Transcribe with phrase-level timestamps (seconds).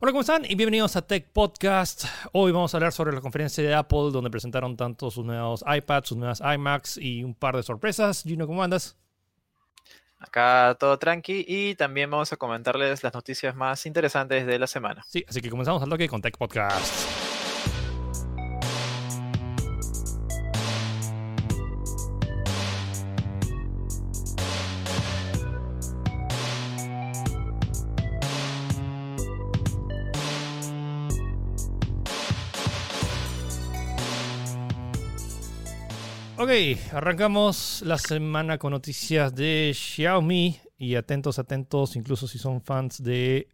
[0.00, 0.44] Hola, ¿cómo están?
[0.44, 2.06] Y bienvenidos a Tech Podcast.
[2.32, 6.08] Hoy vamos a hablar sobre la conferencia de Apple, donde presentaron tanto sus nuevos iPads,
[6.08, 8.24] sus nuevas iMacs y un par de sorpresas.
[8.24, 8.96] Gino, ¿cómo andas?
[10.18, 15.04] Acá todo tranqui y también vamos a comentarles las noticias más interesantes de la semana.
[15.06, 17.13] Sí, así que comenzamos al toque con Tech Podcast.
[36.44, 36.50] Ok,
[36.92, 43.48] arrancamos la semana con noticias de Xiaomi y atentos, atentos, incluso si son fans de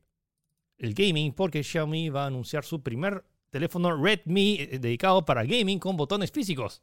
[0.77, 5.79] el gaming, porque Xiaomi va a anunciar su primer teléfono Redmi eh, dedicado para gaming
[5.79, 6.83] con botones físicos.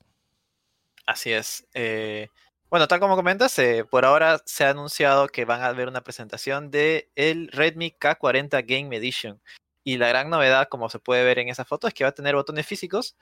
[1.05, 1.67] Así es.
[1.73, 2.29] Eh,
[2.69, 6.05] bueno, tal como comentas, eh, por ahora se ha anunciado que van a haber una
[6.05, 9.41] presentación de el Redmi K40 Game Edition.
[9.83, 12.15] Y la gran novedad, como se puede ver en esa foto, es que va a
[12.15, 13.17] tener botones físicos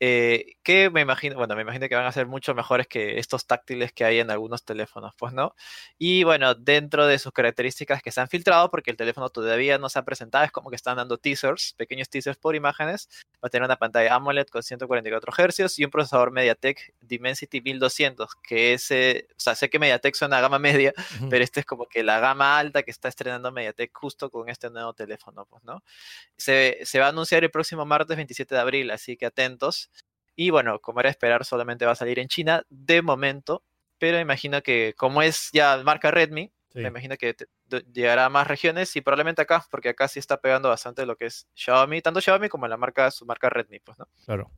[0.00, 3.46] eh, que me imagino, bueno, me imagino que van a ser mucho mejores que estos
[3.46, 5.54] táctiles que hay en algunos teléfonos, pues, ¿no?
[5.98, 9.88] Y bueno, dentro de sus características que se han filtrado, porque el teléfono todavía no
[9.88, 13.08] se ha presentado, es como que están dando teasers, pequeños teasers por imágenes,
[13.42, 18.36] va a tener una pantalla AMOLED con 144 Hz y un procesador MediaTek Dimensity 1200,
[18.36, 20.92] que es, o sea, sé que MediaTek suena gama media,
[21.28, 24.70] pero este es como que la gama alta que está estrenando MediaTek justo con este
[24.70, 25.82] nuevo teléfono, pues, ¿no?
[26.36, 29.87] Se, se va a anunciar el próximo martes 27 de abril, así que atentos.
[30.40, 33.64] Y bueno, como era esperar, solamente va a salir en China de momento,
[33.98, 37.34] pero imagino que como es ya marca Redmi, me imagino que
[37.92, 41.26] llegará a más regiones y probablemente acá, porque acá sí está pegando bastante lo que
[41.26, 44.06] es Xiaomi, tanto Xiaomi como la marca, su marca Redmi, pues, ¿no?
[44.26, 44.52] Claro.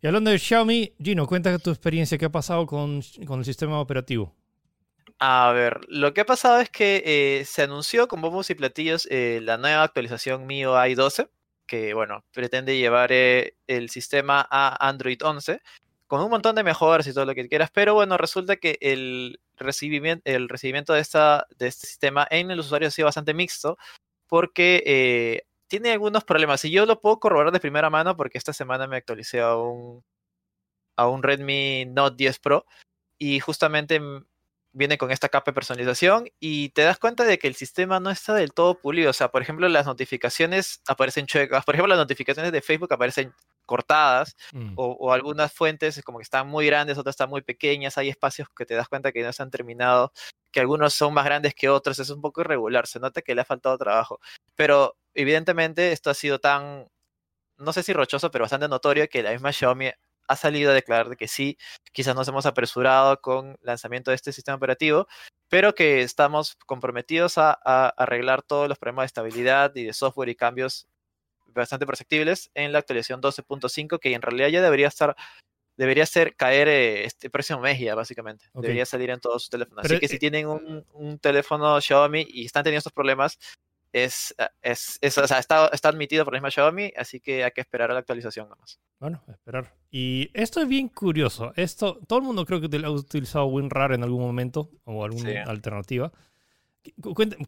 [0.00, 3.80] Y hablando de Xiaomi, Gino, cuéntame tu experiencia, ¿qué ha pasado con, con el sistema
[3.80, 4.36] operativo?
[5.18, 9.08] A ver, lo que ha pasado es que eh, se anunció con bombos y platillos
[9.10, 11.28] eh, la nueva actualización MIUI 12,
[11.68, 15.60] que, bueno, pretende llevar eh, el sistema a Android 11
[16.08, 19.38] con un montón de mejoras y todo lo que quieras, pero bueno, resulta que el
[19.56, 23.76] recibimiento, el recibimiento de, esta, de este sistema en el usuario ha sido bastante mixto
[24.26, 26.64] porque eh, tiene algunos problemas.
[26.64, 30.02] Y yo lo puedo corroborar de primera mano porque esta semana me actualicé a un,
[30.96, 32.66] a un Redmi Note 10 Pro
[33.18, 34.00] y justamente
[34.72, 38.10] viene con esta capa de personalización y te das cuenta de que el sistema no
[38.10, 39.10] está del todo pulido.
[39.10, 41.64] O sea, por ejemplo, las notificaciones aparecen chuecas.
[41.64, 43.32] Por ejemplo, las notificaciones de Facebook aparecen
[43.66, 44.74] cortadas mm.
[44.76, 47.98] o, algunas fuentes como que están muy grandes, otras están muy pequeñas.
[47.98, 50.12] Hay espacios que te das cuenta que no se han terminado,
[50.50, 51.98] que algunos son más grandes que otros.
[51.98, 52.86] Es un poco irregular.
[52.86, 54.20] Se nota que le ha faltado trabajo.
[54.54, 56.86] Pero evidentemente esto ha sido tan,
[57.58, 59.90] no sé si rochoso, pero bastante notorio que la misma Xiaomi
[60.28, 61.58] ha salido a declarar de que sí,
[61.92, 65.08] quizás nos hemos apresurado con el lanzamiento de este sistema operativo,
[65.48, 67.52] pero que estamos comprometidos a,
[67.96, 70.86] arreglar todos los problemas de estabilidad y de software y cambios
[71.46, 75.16] bastante perceptibles en la actualización 12.5, que en realidad ya debería estar
[75.76, 78.46] debería ser caer eh, este próximo mes ya, básicamente.
[78.52, 79.84] Debería salir en todos sus teléfonos.
[79.84, 83.38] Así que si eh tienen un, un, teléfono Xiaomi y están teniendo estos problemas,
[84.04, 87.44] es, eh, es, es o sea, está, está, admitido por la misma Xiaomi, así que
[87.44, 88.80] hay que esperar a la actualización nomás.
[88.98, 89.74] Bueno, esperar.
[89.90, 91.52] Y esto es bien curioso.
[91.56, 96.12] Esto, todo el mundo creo que ha utilizado WinRAR en algún momento o alguna alternativa.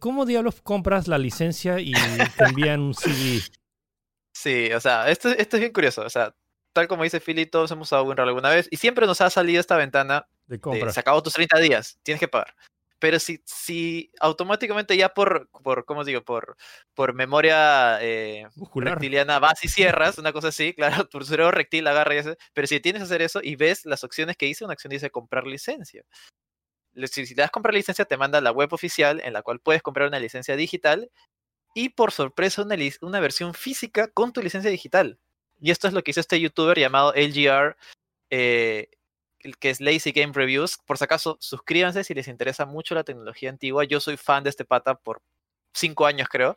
[0.00, 1.92] ¿Cómo diablos compras la licencia y
[2.36, 3.40] te envían un CD?
[4.32, 6.02] Sí, o sea, esto, esto es bien curioso.
[6.02, 6.34] O sea,
[6.72, 9.60] tal como dice Philly, todos hemos usado WinRAR alguna vez y siempre nos ha salido
[9.60, 10.92] esta ventana de compra.
[10.92, 12.54] se acabó tus 30 días, tienes que pagar
[13.00, 16.22] pero si, si automáticamente ya por, por ¿cómo digo?
[16.22, 16.56] Por,
[16.94, 22.14] por memoria eh, reptiliana vas y cierras, una cosa así, claro, tu cerebro reptil agarra
[22.14, 24.74] y hace, pero si tienes que hacer eso y ves las opciones que dice, una
[24.74, 26.04] acción dice comprar licencia.
[26.94, 29.82] Si, si le das comprar licencia, te manda la web oficial en la cual puedes
[29.82, 31.10] comprar una licencia digital
[31.74, 35.18] y por sorpresa una, una versión física con tu licencia digital.
[35.60, 37.76] Y esto es lo que hizo este youtuber llamado LGR
[38.30, 38.88] eh,
[39.58, 40.78] que es Lazy Game Reviews.
[40.86, 43.84] Por si acaso, suscríbanse si les interesa mucho la tecnología antigua.
[43.84, 45.22] Yo soy fan de este pata por
[45.74, 46.56] cinco años, creo.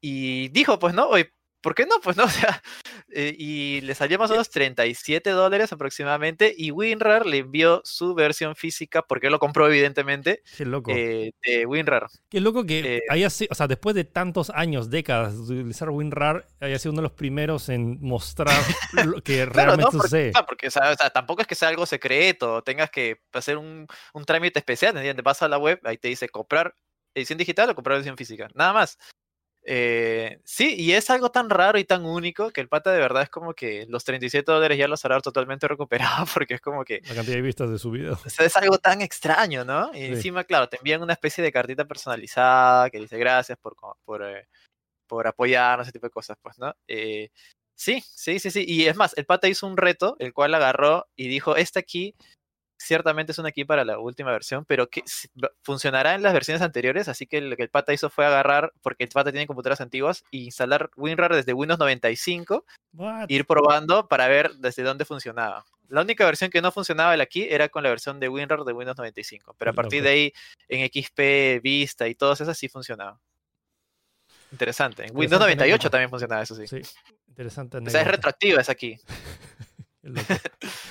[0.00, 1.96] Y dijo, pues no, oye, ¿por qué no?
[2.02, 2.62] Pues no, o sea,
[3.10, 8.14] eh, y le salió más o menos 37 dólares aproximadamente y WinRAR le envió su
[8.14, 10.90] versión física, porque lo compró evidentemente, Qué loco.
[10.94, 12.08] Eh, de WinRAR.
[12.28, 15.90] Qué loco que eh, haya sido, o sea, después de tantos años, décadas de utilizar
[15.90, 18.62] WinRAR, haya sido uno de los primeros en mostrar
[19.04, 20.32] lo que realmente sucede.
[20.46, 24.58] Porque, o sea, tampoco es que sea algo secreto, tengas que hacer un, un trámite
[24.58, 25.24] especial, ¿entiendes?
[25.24, 26.74] Vas a la web, ahí te dice comprar
[27.14, 28.98] edición digital o comprar edición física, nada más.
[29.62, 33.22] Eh, sí, y es algo tan raro y tan único que el pata de verdad
[33.22, 37.00] es como que los 37 dólares ya los hará totalmente recuperado porque es como que...
[37.08, 38.18] La cantidad de vistas de su video.
[38.24, 39.90] es algo tan extraño, ¿no?
[39.94, 44.22] Y encima, claro, te envían una especie de cartita personalizada que dice gracias por, por,
[44.22, 44.48] eh,
[45.06, 46.74] por apoyar ese tipo de cosas, pues, ¿no?
[46.88, 47.30] Eh,
[47.74, 48.64] sí, sí, sí, sí.
[48.66, 52.14] Y es más, el pata hizo un reto, el cual agarró y dijo, este aquí
[52.80, 55.04] ciertamente es un aquí para la última versión, pero que
[55.62, 59.04] funcionará en las versiones anteriores, así que lo que el pata hizo fue agarrar, porque
[59.04, 62.64] el pata tiene computadoras antiguas, e instalar WinRAR desde Windows 95,
[63.28, 65.64] ir probando para ver desde dónde funcionaba.
[65.88, 68.72] La única versión que no funcionaba el aquí era con la versión de WinRAR de
[68.72, 70.32] Windows 95, pero a partir de ahí
[70.68, 73.20] en XP, Vista y todas esas sí funcionaba.
[74.52, 75.06] Interesante.
[75.06, 76.66] En Windows 98 también funcionaba eso, sí.
[76.66, 76.80] Sí,
[77.28, 77.78] interesante.
[77.78, 78.98] O sea, es retroactiva, es aquí.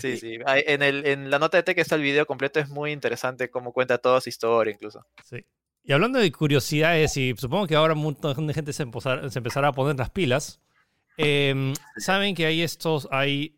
[0.00, 0.38] Sí, sí.
[0.46, 3.72] En, el, en la nota de que está el video completo es muy interesante cómo
[3.72, 5.06] cuenta toda su historia incluso.
[5.24, 5.44] Sí.
[5.82, 9.72] Y hablando de curiosidades, y supongo que ahora un montón de gente se, empezará a
[9.72, 10.60] poner las pilas,
[11.16, 13.56] em, saben que hay estos, hay,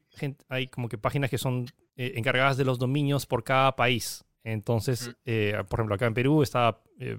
[0.49, 1.67] hay como que páginas que son
[1.97, 4.25] eh, encargadas de los dominios por cada país.
[4.45, 7.19] Entonces, eh, por ejemplo, acá en Perú está eh,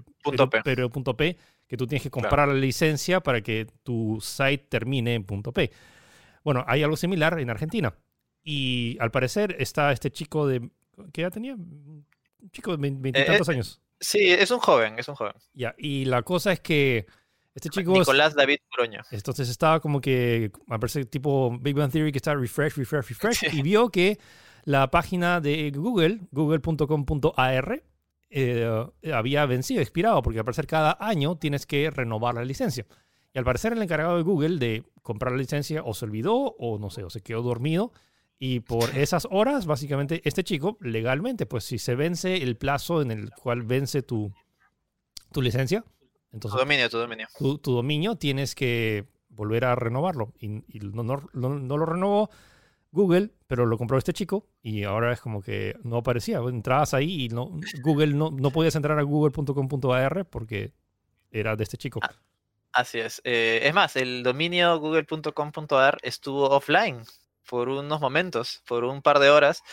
[0.64, 1.38] Perú, P,
[1.68, 5.72] que tú tienes que comprar la licencia para que tu site termine en .p.
[6.44, 7.94] Bueno, hay algo similar en Argentina.
[8.44, 10.70] Y al parecer está este chico de...
[11.12, 11.56] ¿Qué edad tenía?
[11.56, 12.06] Un
[12.52, 13.82] chico de veintitantos eh, años.
[14.00, 15.34] Sí, es un joven, es un joven.
[15.54, 17.08] Ya, y la cosa es que
[17.56, 17.94] este chico...
[17.94, 19.02] Nicolás David Curoño.
[19.12, 23.44] Entonces estaba como que, al parecer tipo Big Bang Theory que está refresh, refresh, refresh,
[23.54, 24.20] y vio que
[24.66, 27.84] la página de Google, google.com.ar,
[28.30, 32.86] eh, había vencido, expirado, porque al parecer cada año tienes que renovar la licencia.
[33.34, 36.78] Y al parecer el encargado de Google de comprar la licencia o se olvidó o
[36.80, 37.92] no sé, o se quedó dormido
[38.40, 43.12] y por esas horas, básicamente, este chico, legalmente, pues si se vence el plazo en
[43.12, 44.34] el cual vence tu,
[45.32, 45.86] tu licencia,
[46.32, 46.58] entonces...
[46.58, 47.28] Tu dominio, tu dominio.
[47.38, 50.34] Tu, dominio tienes que volver a renovarlo.
[50.40, 52.30] Y, no, no, no, lo renovó
[52.92, 56.40] Google, pero lo compró este chico y ahora es como que no aparecía.
[56.40, 60.74] Entrabas ahí y no, Google no, no podías entrar a google.com.ar porque
[61.32, 62.00] era de este chico.
[62.04, 62.16] Ah,
[62.74, 63.22] así es.
[63.24, 67.04] Eh, es más, el dominio google.com.ar estuvo offline
[67.48, 69.64] por unos momentos, por un par de horas.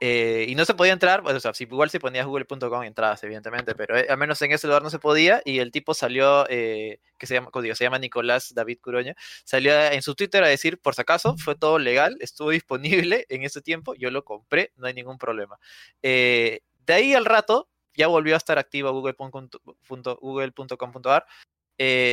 [0.00, 3.74] Eh, y no se podía entrar, o sea, si, igual si ponías google.com entrabas, evidentemente,
[3.74, 5.40] pero eh, al menos en ese lugar no se podía.
[5.44, 9.14] Y el tipo salió, eh, que se llama, se llama Nicolás David Curoña,
[9.44, 13.44] salió en su Twitter a decir: por si acaso, fue todo legal, estuvo disponible en
[13.44, 15.58] ese tiempo, yo lo compré, no hay ningún problema.
[16.02, 21.26] de ahí al rato, ya volvió a estar activo google.com.ar.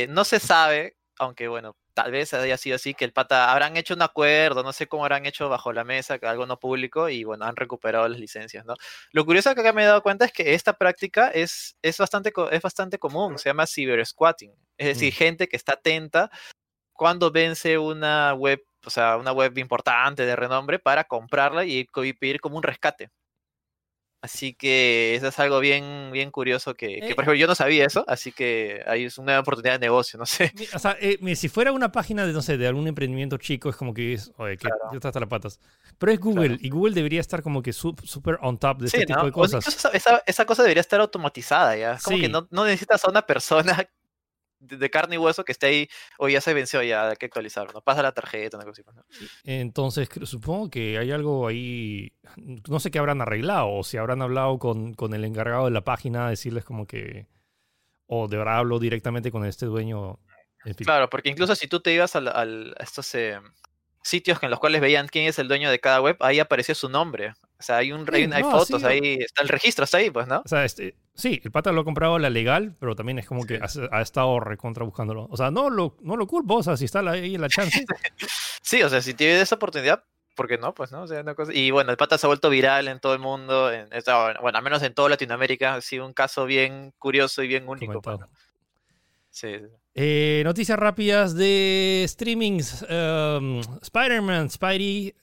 [0.08, 3.94] no se sabe, aunque bueno, tal vez haya sido así, que el pata habrán hecho
[3.94, 7.24] un acuerdo, no sé cómo habrán hecho bajo la mesa, que algo no público, y
[7.24, 8.74] bueno, han recuperado las licencias, ¿no?
[9.12, 12.32] Lo curioso que acá me he dado cuenta es que esta práctica es, es, bastante,
[12.50, 15.16] es bastante común, se llama cyber squatting, es decir, mm.
[15.16, 16.30] gente que está atenta
[16.92, 22.12] cuando vence una web, o sea, una web importante de renombre para comprarla y, y
[22.14, 23.10] pedir como un rescate.
[24.24, 27.84] Así que eso es algo bien, bien curioso que, por eh, ejemplo, yo no sabía
[27.84, 30.50] eso, así que ahí es una oportunidad de negocio, no sé.
[30.72, 33.76] O sea, eh, si fuera una página de, no sé, de algún emprendimiento chico, es
[33.76, 34.78] como que es, oye, que claro.
[34.94, 35.60] hasta las patas.
[35.98, 39.26] Pero es Google, y Google debería estar como que súper on top de este tipo
[39.26, 39.66] de cosas.
[39.92, 41.92] Esa, esa, cosa debería estar automatizada ya.
[41.92, 43.86] Es como que no, no necesitas a una persona
[44.64, 45.88] de carne y hueso que esté ahí,
[46.18, 47.80] o ya se venció, ya hay que actualizarlo, ¿no?
[47.80, 48.90] Pasa la tarjeta, una cosa así.
[49.18, 52.12] Pues, Entonces, supongo que hay algo ahí,
[52.68, 55.84] no sé qué habrán arreglado, o si habrán hablado con, con el encargado de la
[55.84, 57.26] página, decirles como que,
[58.06, 60.18] o de verdad hablo directamente con este dueño.
[60.78, 63.38] Claro, porque incluso si tú te ibas al, a estos eh,
[64.02, 66.88] sitios en los cuales veían quién es el dueño de cada web, ahí aparecía su
[66.88, 67.34] nombre.
[67.58, 70.42] O sea, hay, un, hay, fotos ahí, está el registro, está ahí, pues, ¿no?
[70.44, 73.46] O sea, este, sí, el pata lo ha comprado la legal, pero también es como
[73.46, 75.28] que ha, estado recontra buscándolo.
[75.30, 77.84] O sea, no lo, no lo culpo, o sea, si está ahí la chance.
[78.62, 80.74] sí, o sea, si tiene esa oportunidad, ¿por qué no?
[80.74, 81.02] Pues, ¿no?
[81.02, 81.52] O sea, una cosa...
[81.54, 83.88] Y bueno, el pata se ha vuelto viral en todo el mundo, en,
[84.42, 88.02] bueno, al menos en toda Latinoamérica, ha sido un caso bien curioso y bien único.
[88.02, 88.18] Pues,
[89.30, 89.66] sí, sí.
[89.96, 92.82] Eh, noticias rápidas de streamings.
[92.82, 95.14] Um, Spider-Man, Spidey.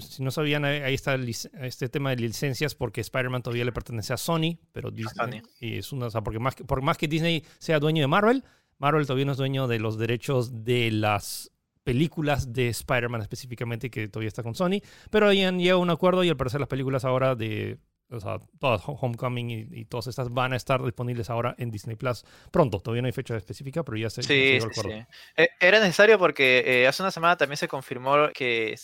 [0.00, 1.16] si no sabían, ahí está
[1.60, 5.42] este tema de licencias porque Spider-Man todavía le pertenece a Sony, pero Disney.
[5.60, 8.42] Y es una, porque más, por más que Disney sea dueño de Marvel,
[8.78, 11.52] Marvel todavía no es dueño de los derechos de las
[11.84, 14.80] películas de Spider-Man específicamente, que todavía está con Sony.
[15.10, 17.78] Pero ahí han llegado a un acuerdo y al parecer las películas ahora de
[18.10, 22.24] o sea, todas Homecoming y, todas estas van a estar disponibles ahora en Disney Plus
[22.50, 22.80] pronto.
[22.80, 24.90] Todavía no hay fecha específica, pero ya se, sí, sí, sí.
[25.36, 28.76] E, era necesario porque eh, hace una semana también se confirmó que,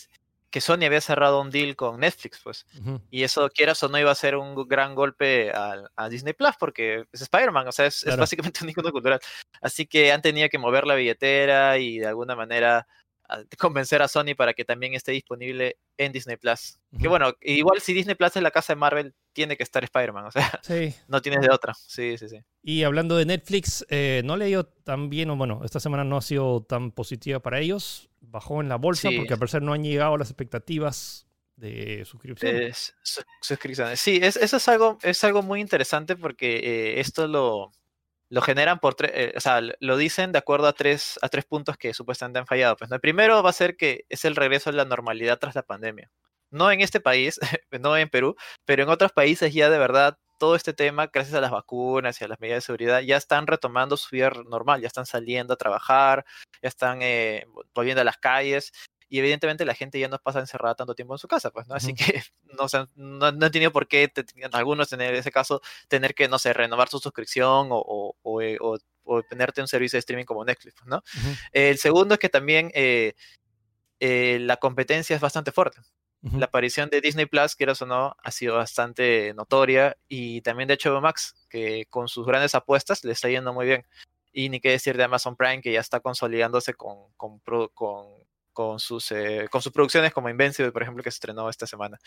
[0.51, 2.67] que Sony había cerrado un deal con Netflix, pues.
[3.11, 7.07] Y eso, quieras o no, iba a ser un gran golpe a, Disney Plus porque
[7.13, 9.21] es Spider-Man, o sea, es, básicamente un icono cultural.
[9.61, 12.87] Así que han tenido que mover la billetera y de alguna manera
[13.59, 16.79] convencer a Sony para que también esté disponible en Disney Plus.
[17.01, 20.27] Que bueno, igual si Disney Plus es la casa de Marvel, tiene que estar Spider-Man,
[20.27, 20.95] o sea, Sí.
[21.09, 21.75] no tienes de otra.
[21.75, 22.39] Sí, sí, sí.
[22.63, 26.05] Y hablando de Netflix, eh, no le ha ido tan bien, o bueno, esta semana
[26.05, 28.09] no ha sido tan positiva para ellos.
[28.21, 29.17] Bajó en la bolsa Sí.
[29.19, 31.27] porque al parecer no han llegado a las expectativas
[31.57, 32.57] de suscripción.
[32.57, 34.01] Es- su- suscripciones.
[34.01, 37.73] Sí, es, eso es algo, es algo muy interesante porque eh, esto lo,
[38.33, 41.45] lo generan por tres, eh, o sea, lo dicen de acuerdo a tres, a tres
[41.45, 42.77] puntos que supuestamente han fallado.
[42.77, 42.91] Pues.
[42.91, 46.11] El primero va a ser que es el regreso a la normalidad tras la pandemia.
[46.51, 47.39] No en este país,
[47.71, 48.35] no en Perú,
[48.65, 52.25] pero en otros países ya de verdad todo este tema, gracias a las vacunas y
[52.25, 55.57] a las medidas de seguridad, ya están retomando su vida normal, ya están saliendo a
[55.59, 56.25] trabajar,
[56.63, 58.73] ya están eh, volviendo a las calles
[59.15, 61.75] y evidentemente la gente ya no pasa encerrada tanto tiempo en su casa, pues, ¿no?
[61.75, 62.23] Así que
[62.59, 66.15] no, se han- no, no han tenido por qué, te- algunos en ese caso, tener
[66.15, 69.97] que, no sé, renovar su suscripción o, o, o, eh, o- o tenerte un servicio
[69.97, 71.03] de streaming como Netflix, pues, ¿no?
[71.53, 73.13] El segundo es que también eh,
[74.01, 75.81] eh, la competencia es bastante fuerte.
[76.39, 80.79] La aparición de Disney Plus, quieras o no, ha sido bastante notoria y también de
[80.83, 83.85] HBO Max, que con sus grandes apuestas le está yendo muy bien.
[84.33, 88.07] Y ni qué decir de Amazon Prime, que ya está consolidándose con, con, pro- con,
[88.53, 91.99] con sus, eh, con sus producciones como Invincible, por ejemplo, que se estrenó esta semana.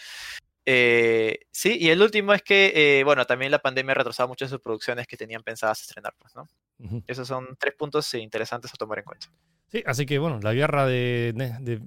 [0.65, 4.49] Eh, sí, y el último es que, eh, bueno, también la pandemia ha retrasado muchas
[4.49, 6.47] de sus producciones que tenían pensadas estrenar, pues, ¿no?
[6.79, 7.03] Ujú.
[7.07, 9.27] Esos son tres puntos interesantes a tomar en cuenta.
[9.67, 11.81] Sí, así que bueno, la guerra de, de-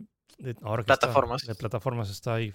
[0.63, 1.47] ahora que está- Plataformas.
[1.47, 2.53] de plataformas está ahí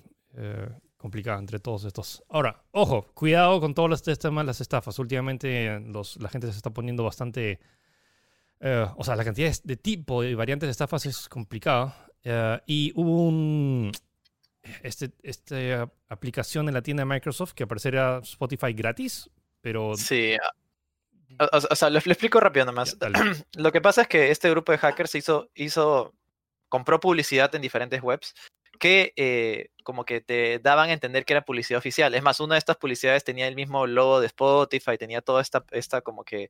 [0.97, 2.23] complicada entre todos estos.
[2.29, 4.97] Ahora, ojo, cuidado con todos los temas, las estafas.
[4.99, 7.59] Últimamente los, la gente se está poniendo bastante...
[8.63, 12.07] eh, o sea, la cantidad de, de tipo y variantes de estafas es complicada.
[12.23, 13.91] Eh, y hubo un...
[14.81, 19.29] Este, esta aplicación en la tienda de Microsoft que aparecería Spotify gratis,
[19.59, 19.95] pero...
[19.97, 20.37] Sí.
[21.39, 22.97] O, o- o sea, lo, lo explico rápido nomás.
[22.99, 23.09] Ya.
[23.57, 26.13] Lo que pasa es que este grupo de hackers hizo, hizo,
[26.69, 28.33] compró publicidad en diferentes webs
[28.79, 32.13] que eh, como que te daban a entender que era publicidad oficial.
[32.15, 35.63] Es más, una de estas publicidades tenía el mismo logo de Spotify, tenía toda esta,
[35.71, 36.49] esta como que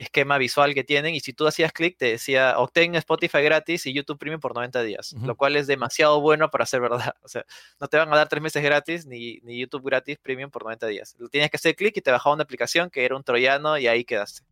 [0.00, 3.92] esquema visual que tienen y si tú hacías clic te decía obtén Spotify gratis y
[3.92, 7.14] YouTube Premium por 90 días, lo cual es demasiado bueno para ser verdad.
[7.22, 7.44] O sea,
[7.78, 10.86] no te van a dar tres meses gratis ni, ni YouTube gratis Premium por 90
[10.86, 11.16] días.
[11.30, 14.04] Tienes que hacer clic y te bajaba una aplicación que era un troyano y ahí
[14.04, 14.42] quedaste.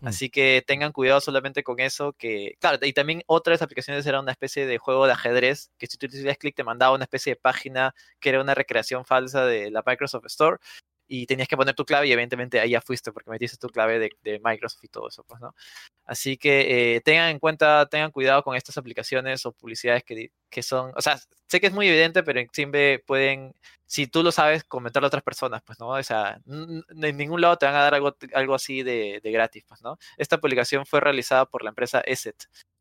[0.00, 0.08] Mm.
[0.08, 4.32] Así que tengan cuidado solamente con eso, que claro, y también otras aplicaciones era una
[4.32, 7.40] especie de juego de ajedrez, que si tú hacías clic te mandaba una especie de
[7.40, 10.58] página que era una recreación falsa de la Microsoft Store
[11.14, 13.98] y tenías que poner tu clave y evidentemente ahí ya fuiste porque metiste tu clave
[13.98, 15.54] de, de Microsoft y todo eso, pues, ¿no?
[16.06, 20.62] Así que eh, tengan en cuenta, tengan cuidado con estas aplicaciones o publicidades que, que
[20.62, 23.54] son, o sea, sé que es muy evidente, pero siempre pueden,
[23.84, 25.88] si tú lo sabes, comentarlo a otras personas, pues, ¿no?
[25.88, 29.64] O sea, en ningún lado te van a dar algo, algo así de, de gratis,
[29.68, 29.98] pues, ¿no?
[30.16, 32.36] Esta publicación fue realizada por la empresa ESET,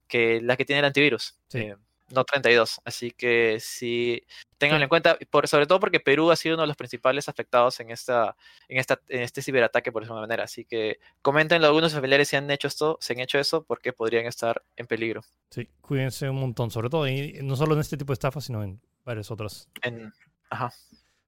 [0.07, 1.59] que la que tiene el antivirus, Sí.
[1.59, 1.75] eh,
[2.13, 2.81] no 32.
[2.85, 4.23] Así que sí,
[4.57, 7.79] ténganlo en cuenta, por, sobre todo porque Perú ha sido uno de los principales afectados
[7.79, 8.35] en, esta,
[8.67, 10.43] en, esta, en este ciberataque por esa manera.
[10.43, 14.25] Así que coméntenlo algunos familiares si han hecho esto, si han hecho eso, porque podrían
[14.25, 15.21] estar en peligro.
[15.49, 18.63] Sí, cuídense un montón, sobre todo, y no solo en este tipo de estafas, sino
[18.63, 19.69] en varias otras.
[19.81, 20.11] En,
[20.49, 20.71] ajá.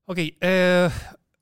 [0.05, 0.89] Ok, eh,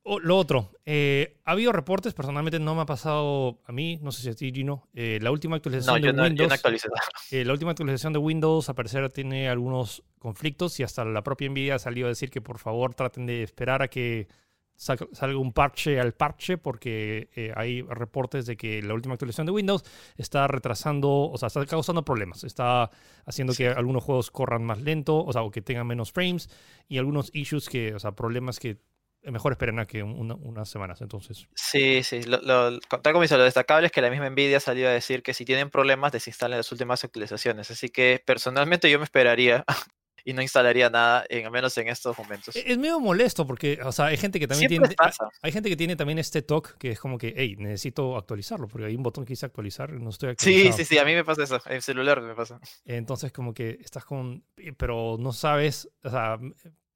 [0.03, 0.71] o- lo otro.
[0.85, 4.33] eh, ha habido reportes, personalmente no me ha pasado a mí, no sé si a
[4.35, 4.87] ti, Gino.
[4.93, 6.63] eh, la última No, actualización yo de no, yo Windows.
[6.63, 6.71] no
[7.31, 11.49] eh, la última actualización de Windows, a parecer, tiene algunos conflictos y hasta la propia
[11.49, 14.27] Nvidia salió a decir que por favor traten de esperar a que
[14.75, 19.45] sal- salga un parche al parche, porque eh, hay reportes de que la última actualización
[19.45, 19.83] de Windows
[20.17, 22.43] está retrasando, o sea, está causando problemas.
[22.43, 22.89] Está
[23.25, 26.49] haciendo que algunos juegos corran más lento, o sea, o que tengan menos frames,
[26.87, 28.77] y algunos issues que, o sea, problemas que
[29.23, 31.01] mejor esperen a que una- unas semanas.
[31.01, 32.23] Entonces, Sí, sí.
[32.23, 35.21] Lo, lo, tal como dice, lo destacable es que la misma Nvidia salió a decir
[35.23, 37.69] que si tienen problemas, desinstalen las últimas actualizaciones.
[37.71, 39.63] Así que personalmente yo me esperaría
[40.23, 42.55] y no instalaría nada, en, al menos en estos momentos.
[42.55, 44.95] Es medio molesto porque, o sea, hay gente que también Siempre tiene.
[44.95, 45.25] pasa.
[45.41, 48.67] Hay, hay gente que tiene también este talk que es como que, hey, necesito actualizarlo
[48.67, 50.77] porque hay un botón que dice actualizar, no estoy Sí, actualizado.
[50.77, 51.59] sí, sí, a mí me pasa eso.
[51.65, 52.59] En celular me pasa.
[52.85, 54.43] Entonces, como que estás con.
[54.77, 55.89] Pero no sabes.
[56.03, 56.37] O sea,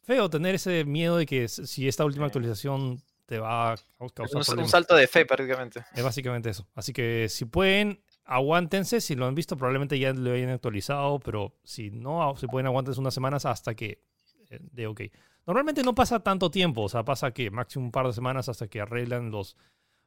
[0.06, 4.56] feo tener ese miedo de que si esta última actualización te va a Es causar
[4.56, 5.84] un, un salto de fe prácticamente.
[5.94, 6.68] Es básicamente eso.
[6.76, 9.02] Así que si pueden, aguántense.
[9.02, 11.20] Si lo han visto, probablemente ya lo hayan actualizado.
[11.20, 14.04] Pero si no, si pueden, aguántense unas semanas hasta que
[14.50, 15.02] eh, de ok.
[15.48, 16.84] Normalmente no pasa tanto tiempo.
[16.84, 19.58] O sea, pasa que máximo un par de semanas hasta que arreglan los,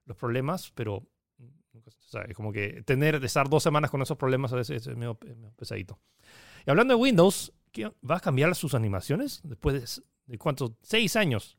[0.05, 0.71] los problemas.
[0.77, 1.05] Pero
[1.73, 2.35] nunca se sabe.
[2.35, 5.55] como que tener, estar dos semanas con esos problemas a veces es medio, es medio
[5.57, 5.99] pesadito.
[6.67, 9.41] Y hablando de Windows, ¿qué- ¿va a cambiar sus animaciones?
[9.45, 10.73] Después de, de cuántos?
[10.83, 11.57] Seis años.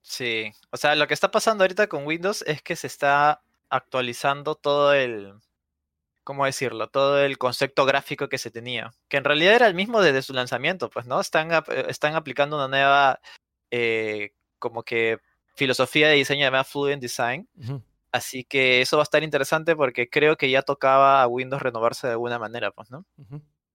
[0.00, 0.50] Sí.
[0.70, 4.92] O sea, lo que está pasando ahorita con Windows es que se está actualizando todo
[4.94, 5.34] el.
[6.24, 6.88] ¿Cómo decirlo?
[6.88, 8.92] Todo el concepto gráfico que se tenía.
[9.08, 11.20] Que en realidad era el mismo desde su lanzamiento, pues, ¿no?
[11.20, 13.20] Están, ap- están aplicando una nueva.
[13.70, 15.18] eh, como que
[15.56, 17.48] filosofía de diseño llamada Fluent Design.
[18.12, 22.06] Así que eso va a estar interesante porque creo que ya tocaba a Windows renovarse
[22.06, 23.04] de alguna manera, pues, ¿no?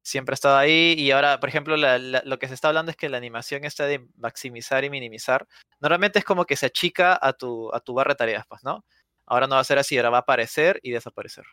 [0.07, 2.91] Siempre ha estado ahí y ahora, por ejemplo, la- la- lo que se está hablando
[2.91, 5.47] es que la animación está de maximizar y minimizar.
[5.81, 8.85] Normalmente es como que se achica a tu, a tu barra de tareas, pues, ¿no?
[9.25, 11.43] Ahora no va a ser así, ahora va a aparecer y desaparecer.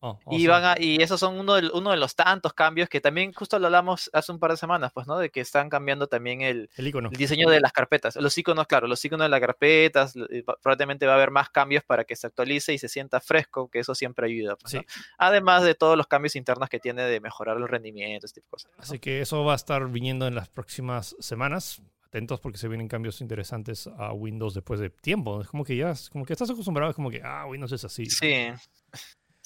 [0.00, 0.48] Oh, Y, awesome.
[0.48, 3.58] van a- y esos son uno de, uno de los tantos cambios que también justo
[3.58, 5.18] lo hablamos hace un par de semanas, pues, ¿no?
[5.18, 8.14] De que están cambiando también el, El diseño de las carpetas.
[8.14, 11.82] Los iconos, claro, los iconos de las carpetas, y probablemente va a haber más cambios
[11.82, 14.54] para que se actualice y se sienta fresco, que eso siempre ayuda.
[14.54, 14.80] pues, ¿no?
[14.82, 14.86] Sí.
[15.18, 18.62] Además de todos los cambios internos que tiene de mejorar el rendimiento, este tipo de
[18.62, 18.70] cosas.
[18.76, 18.82] ¿no?
[18.82, 21.82] Así que eso va a estar viniendo en las próximas semanas.
[22.06, 25.42] Atentos porque se vienen cambios interesantes a Windows después de tiempo.
[25.42, 28.06] Es como que ya, como que estás acostumbrado, es como que, ah, Windows es así.
[28.06, 28.46] Sí,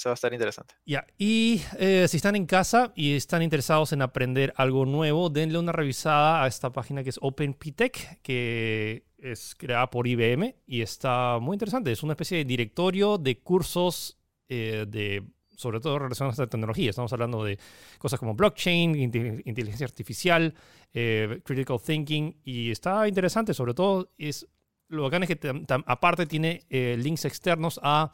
[0.08, 0.74] va a estar interesante.
[0.86, 5.58] Ya, y eh, si están en casa y están interesados en aprender algo nuevo, denle
[5.58, 11.38] una revisada a esta página que es OpenPTech, que es creada por IBM y está
[11.40, 11.92] muy interesante.
[11.92, 14.18] Es una especie de directorio de cursos
[14.48, 15.22] eh, de,
[15.56, 16.90] sobre todo relacionados a tecnología.
[16.90, 17.58] Estamos hablando de
[17.98, 20.54] cosas como blockchain, inte- inteligencia artificial,
[20.92, 23.54] eh, critical thinking, y está interesante.
[23.54, 24.46] Sobre todo, es
[24.88, 28.12] lo bacán es que aparte tiene eh, links externos a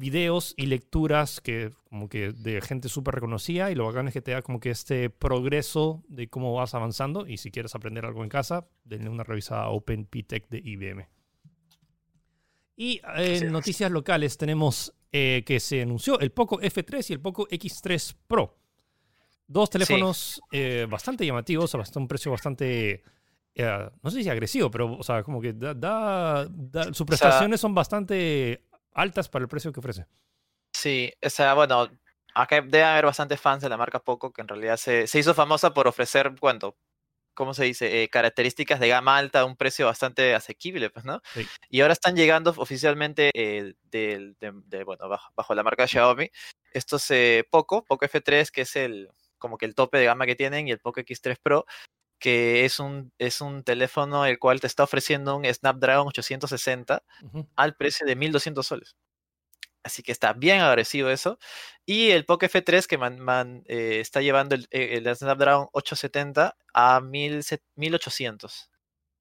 [0.00, 4.22] videos y lecturas que como que de gente súper reconocida y lo bacán es que
[4.22, 8.22] te da como que este progreso de cómo vas avanzando y si quieres aprender algo
[8.24, 11.06] en casa, denle una revisada a OpenPTech de IBM.
[12.76, 13.52] Y eh, en es.
[13.52, 18.56] noticias locales tenemos eh, que se anunció el Poco F3 y el Poco X3 Pro.
[19.46, 23.02] Dos teléfonos eh, bastante llamativos, a un precio bastante,
[23.54, 27.60] eh, no sé si agresivo, pero o sea, como que da, da- da- sus prestaciones
[27.60, 28.62] son bastante
[28.92, 30.06] altas para el precio que ofrece.
[30.72, 31.88] Sí, o sea, bueno,
[32.34, 35.34] acá debe haber bastantes fans de la marca Poco que en realidad se, se hizo
[35.34, 36.76] famosa por ofrecer, ¿cuánto?
[37.34, 38.02] ¿Cómo se dice?
[38.02, 41.22] Eh, características de gama alta a un precio bastante asequible, pues, ¿no?
[41.32, 41.46] Sí.
[41.70, 46.30] Y ahora están llegando oficialmente eh, de, bueno, bajo, bajo la marca Xiaomi.
[46.72, 50.36] Estos eh, Poco, Poco F3, que es el como que el tope de gama que
[50.36, 51.64] tienen, y el Poco X3 Pro,
[52.20, 57.48] que es un, es un teléfono el cual te está ofreciendo un Snapdragon 860 Ujú.
[57.56, 58.94] al precio de 1200 soles.
[59.82, 61.38] Así que está bien agresivo eso.
[61.86, 66.56] Y el Poco F3 que man- man, eh, está llevando el, eh, el Snapdragon 870
[66.74, 68.70] a 1000 se- 1800.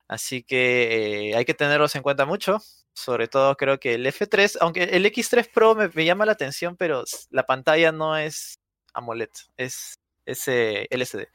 [0.09, 2.59] Así que eh, hay que tenerlos en cuenta mucho.
[2.93, 6.75] Sobre todo creo que el F3, aunque el X3 Pro me, me llama la atención,
[6.75, 8.59] pero la pantalla no es
[8.93, 11.27] AMOLED, es, es eh, LCD.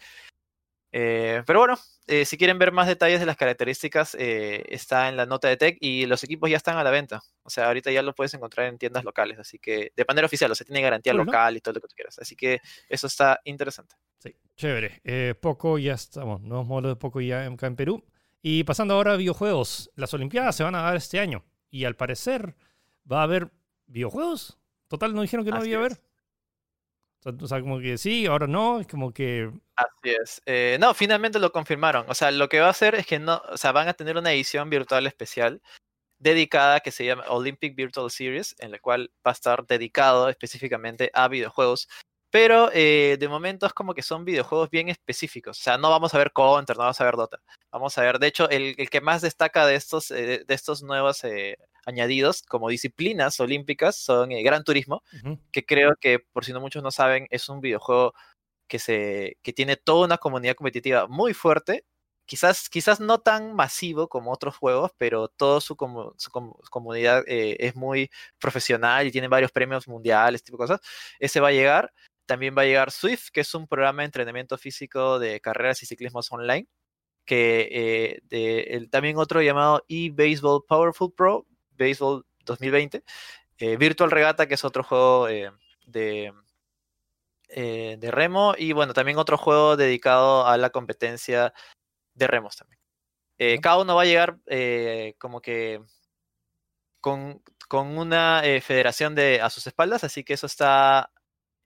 [0.97, 1.77] Eh, pero bueno,
[2.07, 5.57] eh, si quieren ver más detalles de las características, eh, está en la nota de
[5.57, 7.21] tech y los equipos ya están a la venta.
[7.43, 10.53] O sea, ahorita ya lo puedes encontrar en tiendas locales, así que de manera oficial,
[10.53, 12.21] o sea, tiene garantía local y todo lo que tú quieras.
[12.21, 13.97] Así que eso está interesante.
[14.19, 15.01] Sí, chévere.
[15.03, 18.05] Eh, Poco ya estamos, nuevos modelos de Poco ya acá en Perú.
[18.41, 19.91] Y pasando ahora a videojuegos.
[19.97, 21.45] Las Olimpiadas se van a dar este año.
[21.71, 22.55] Y al parecer
[23.11, 23.51] va a haber
[23.87, 24.61] videojuegos.
[24.87, 26.01] Total, no dijeron que no Así había haber.
[27.25, 28.81] O sea, como que sí, ahora no.
[28.81, 29.51] Es como que.
[29.77, 30.43] Así es.
[30.47, 32.05] Eh, no, finalmente lo confirmaron.
[32.09, 34.17] O sea, lo que va a hacer es que no, o sea, van a tener
[34.17, 35.63] una edición virtual especial
[36.19, 41.11] dedicada que se llama Olympic Virtual Series, en la cual va a estar dedicado específicamente
[41.15, 41.89] a videojuegos.
[42.31, 45.59] Pero eh, de momento es como que son videojuegos bien específicos.
[45.61, 47.41] O sea, no vamos a ver Counter, no vamos a ver Dota.
[47.71, 50.83] Vamos a ver, de hecho, el, el que más destaca de estos, eh, de estos
[50.83, 51.57] nuevos eh,
[51.87, 55.03] añadidos como disciplinas olímpicas son eh, Gran Turismo,
[55.53, 58.15] que creo que, por si no muchos no saben, es un videojuego
[58.69, 61.85] que, se, que tiene toda una comunidad competitiva muy fuerte.
[62.27, 67.23] Quizás, quizás no tan masivo como otros juegos, pero toda su, comu- su comu- comunidad
[67.27, 70.81] eh, es muy profesional y tiene varios premios mundiales, tipo de cosas.
[71.19, 71.93] Ese va a llegar.
[72.27, 75.87] También va a llegar Swift, que es un programa de entrenamiento físico de carreras y
[75.87, 76.67] ciclismos online.
[77.27, 81.47] Que eh, de, el- también otro llamado eBaseball Powerful Pro,
[81.79, 83.03] Baseball 2020.
[83.59, 85.51] eh, Virtual Regata, que es otro juego eh,
[85.87, 86.33] de,
[87.49, 88.55] eh, de remo.
[88.59, 91.53] Y bueno, también otro juego dedicado a la competencia
[92.15, 92.81] de remos también.
[93.39, 93.61] Ya.
[93.61, 94.39] cada uno va a llegar
[95.19, 95.83] como que
[97.01, 101.11] con, con una federación de, a sus espaldas, así que eso está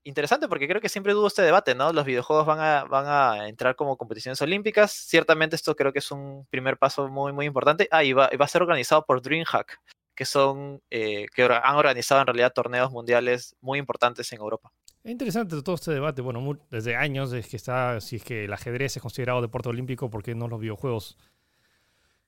[0.04, 1.92] interesante porque creo que siempre hubo este debate, ¿no?
[1.92, 4.92] Los videojuegos van a, van a entrar como competiciones olímpicas.
[4.92, 7.88] Ciertamente esto creo que es un primer paso muy, muy importante.
[7.90, 9.80] Ah, y va, y va a ser organizado por DreamHack,
[10.18, 14.72] que son, eh, que han organizado en realidad torneos mundiales muy importantes en Europa.
[15.04, 16.22] Es interesante todo este debate.
[16.22, 18.00] Bueno, mu- desde años es que está.
[18.00, 21.16] Si es que el ajedrez es considerado deporte olímpico, ¿por qué no los videojuegos?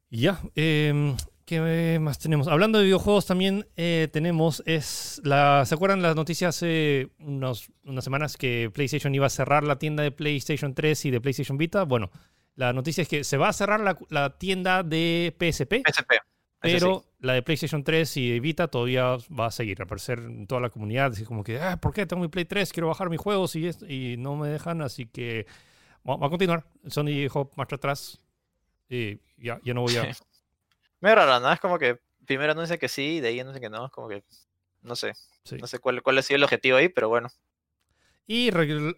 [0.08, 0.40] Y ya.
[0.54, 2.46] em, ¿Qué más tenemos?
[2.46, 4.62] Hablando de videojuegos, también eh, tenemos.
[4.66, 9.64] es la ¿Se acuerdan las noticias hace unos, unas semanas que PlayStation iba a cerrar
[9.64, 11.82] la tienda de PlayStation 3 y de PlayStation Vita?
[11.82, 12.12] Bueno,
[12.54, 15.82] la noticia es que se va a cerrar la, la tienda de PSP.
[15.84, 16.12] PSP.
[16.60, 19.80] Pero la de PlayStation 3 y Vita todavía va a seguir.
[19.80, 22.44] Al parecer, en toda la comunidad, es como que, ah, ¿por qué tengo mi Play
[22.44, 22.72] 3?
[22.72, 25.46] Quiero bajar mis juegos y, y no me dejan, así que
[26.08, 26.64] va, a continuar.
[26.88, 28.20] Sony dijo marcha atrás
[28.88, 30.02] y ya, ya no voy a.
[31.00, 31.50] Me raro, ¿no?
[31.50, 33.86] Es como que primero anuncia que sí, y de ahí anuncia que no.
[33.86, 34.22] Es como que,
[34.82, 35.14] no sé.
[35.58, 37.30] No sé cuál, cuál ha sido el objetivo ahí, pero bueno.
[38.26, 38.50] Y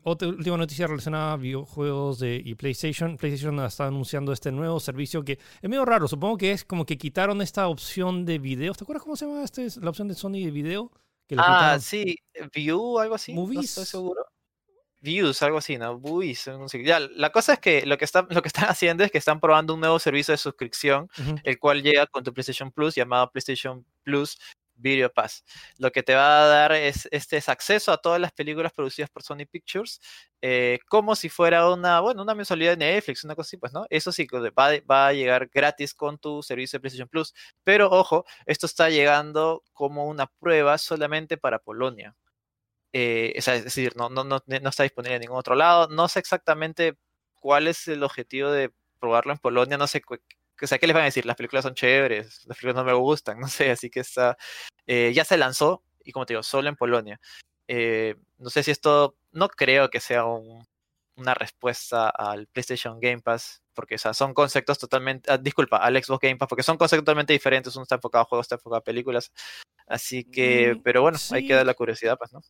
[0.03, 3.17] otra última noticia relacionada a videojuegos de, y PlayStation.
[3.17, 6.07] PlayStation está anunciando este nuevo servicio que es medio raro.
[6.07, 8.75] Supongo que es como que quitaron esta opción de video.
[8.75, 10.93] ¿Te acuerdas cómo se llama este, la opción de Sony de video?
[11.39, 12.17] ah, sí.
[12.55, 13.33] View, algo así.
[13.33, 13.55] Movies.
[13.57, 14.23] No estoy seguro.
[15.03, 15.99] Views, algo así, ¿no?
[15.99, 16.49] Views,
[16.85, 19.41] Ya, la cosa es que lo que, está, lo que están haciendo es que están
[19.41, 21.09] probando un nuevo servicio de suscripción,
[21.43, 24.39] el cual llega con tu PlayStation Plus, llamado PlayStation Plus
[24.83, 25.45] Video Pass.
[25.79, 29.11] Lo que te va a dar es, este es acceso a todas las películas producidas
[29.11, 30.01] por Sony Pictures,
[30.43, 33.87] eh, como si fuera una, bueno, una mensualidad de Netflix, una cosa así, pues, ¿no?
[33.89, 34.27] Eso sí,
[34.59, 37.33] va, va a llegar gratis con tu servicio de PlayStation Plus.
[37.65, 42.15] Pero ojo, esto está llegando como una prueba solamente para Polonia.
[42.93, 45.89] Eh, es decir, no, no, no, no está disponible en ningún otro lado.
[45.89, 46.97] No sé exactamente
[47.35, 50.03] cuál es el objetivo de probarlo en Polonia, no sé
[50.61, 51.27] o sea, ¿qué les van a decir?
[51.27, 54.37] Las películas son chéveres, las películas no me gustan, no sé, así que está,
[54.87, 57.21] eh, ya se lanzó y como te digo, solo en Polonia.
[57.69, 63.63] Eh, no sé si esto, no creo que sea una respuesta al PlayStation Game Pass,
[63.75, 67.05] porque o sea, son conceptos totalmente, ah, disculpa, al Xbox Game Pass, porque son conceptos
[67.05, 69.33] totalmente diferentes, uno está enfocado a juegos, está enfocado a películas,
[69.87, 72.41] así que, mm, pero bueno, hay que dar la curiosidad, pues, ¿no?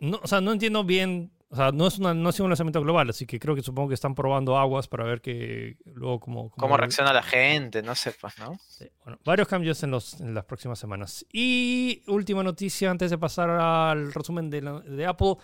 [0.00, 2.82] no, o sea, no entiendo bien o sea, no es, una, no es un lanzamiento
[2.82, 6.50] global, así que creo que supongo que están probando aguas para ver que luego cómo...
[6.50, 8.58] Cómo, reacciona la gente, no sé, pues, ¿no?
[9.04, 11.24] bueno, varios cambios en, los, en las próximas semanas.
[11.32, 15.36] Y última noticia antes de pasar al resumen de, de Apple.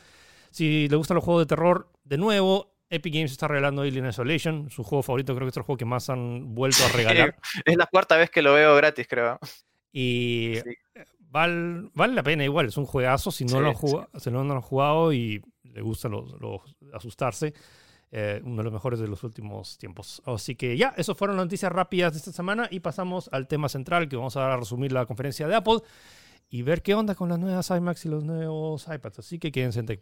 [0.50, 4.68] Si le gustan los juegos de terror, de nuevo, Epic Games está regalando Alien Isolation,
[4.68, 7.36] su juego favorito, creo que es el juego que más han vuelto a regalar.
[7.64, 9.38] es la cuarta vez que lo veo gratis, creo.
[9.92, 10.56] Y
[11.20, 14.42] vale, vale la pena igual, es un juegazo si no, lo, han jugado, si no
[14.42, 15.40] lo han jugado y
[15.72, 16.08] le gusta
[16.92, 17.54] asustarse.
[18.12, 20.20] Eh, uno de los mejores de los últimos tiempos.
[20.26, 23.68] Así que ya, eso fueron las noticias rápidas de esta semana y pasamos al tema
[23.68, 25.78] central que vamos a resumir la conferencia de Apple
[26.48, 29.20] y ver qué onda con las nuevas iMacs y los nuevos iPads.
[29.20, 30.00] Así que quédense en Tech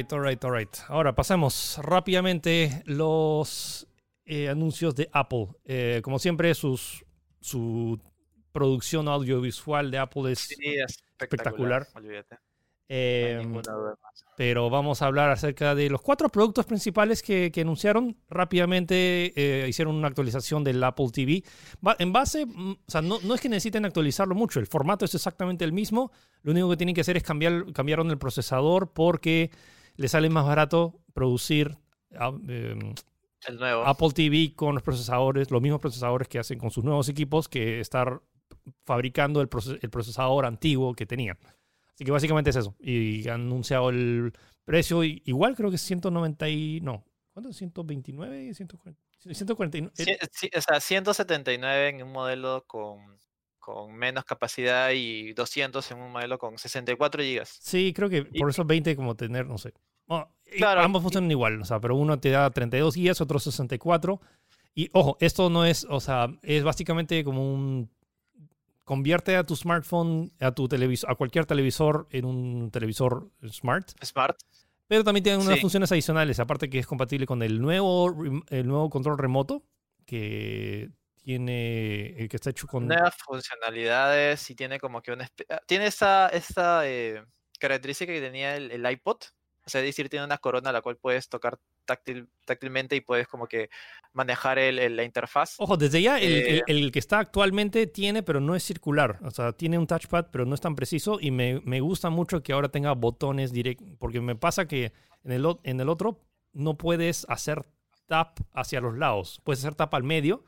[0.00, 0.12] Podcasts.
[0.12, 0.76] Alright, alright, alright.
[0.88, 3.86] Ahora pasemos rápidamente los
[4.24, 5.48] eh, anuncios de Apple.
[5.64, 7.04] Eh, como siempre, sus,
[7.40, 7.98] su
[8.52, 10.56] producción audiovisual de Apple es,
[11.18, 11.86] espectacular.
[12.92, 13.62] Em,
[14.36, 18.16] pero vamos a hablar acerca de los cuatro productos principales que, anunciaron.
[18.28, 21.44] Rápidamente eh, hicieron una actualización del Apple TV.
[22.00, 25.14] en base, mm, o sea, no, no, es que necesiten actualizarlo mucho, el formato es
[25.14, 26.10] exactamente el mismo.
[26.42, 29.52] Lo único que tienen que hacer es cambiar, cambiaron el procesador porque
[30.00, 31.76] le sale más barato producir
[32.16, 32.94] ah, em,
[33.46, 33.84] el nuevo.
[33.84, 37.80] Apple TV con los procesadores, los mismos procesadores que hacen con sus nuevos equipos que
[37.80, 38.22] estar
[38.86, 39.50] fabricando el,
[39.82, 41.38] el procesador antiguo que tenían.
[41.94, 42.74] Así que básicamente es eso.
[42.80, 44.32] Y han anunciado el
[44.64, 46.80] precio, igual creo que es 190 y...
[46.80, 47.50] No, ¿cuánto?
[47.50, 48.54] ¿129?
[48.54, 49.92] 149.
[50.56, 53.18] o sea, 179 en un modelo con,
[53.58, 57.44] con menos capacidad y 200 en un modelo con 64 GB.
[57.44, 59.74] Sí, creo que por eso 20 como tener, no sé.
[60.56, 64.20] Claro, ambos funcionan igual, o sea, pero uno te da 32 GB, otro 64.
[64.74, 67.90] Y ojo, esto no es, o sea, es básicamente como un
[68.84, 73.90] convierte a tu smartphone, a tu televisor, a cualquier televisor en un televisor smart.
[74.04, 74.36] Smart.
[74.88, 78.12] Pero también tiene unas funciones adicionales, aparte que es compatible con el nuevo,
[78.48, 79.62] el nuevo control remoto
[80.04, 80.90] que
[81.22, 82.88] tiene, el que está hecho con...
[82.88, 85.28] Nuevas funcionalidades y tiene como que una...
[85.66, 87.22] Tiene esa, esta eh,
[87.60, 89.18] característica que tenía el, el iPod,
[89.66, 93.28] o sea, decir, tiene una corona a la cual puedes tocar táctil, táctilmente y puedes
[93.28, 93.70] como que
[94.12, 95.56] manejar el, la interfaz.
[95.58, 99.18] Ojo, desde ya el, el, eh, que está actualmente tiene, pero no es circular.
[99.22, 101.18] O sea, tiene un touchpad, pero no es tan preciso.
[101.20, 104.92] Y me, me gusta mucho que ahora tenga botones directos, porque me pasa que
[105.24, 106.20] en el, en el otro
[106.52, 107.64] no puedes hacer
[108.06, 109.40] tap hacia los lados.
[109.44, 110.44] Puedes hacer tap al medio,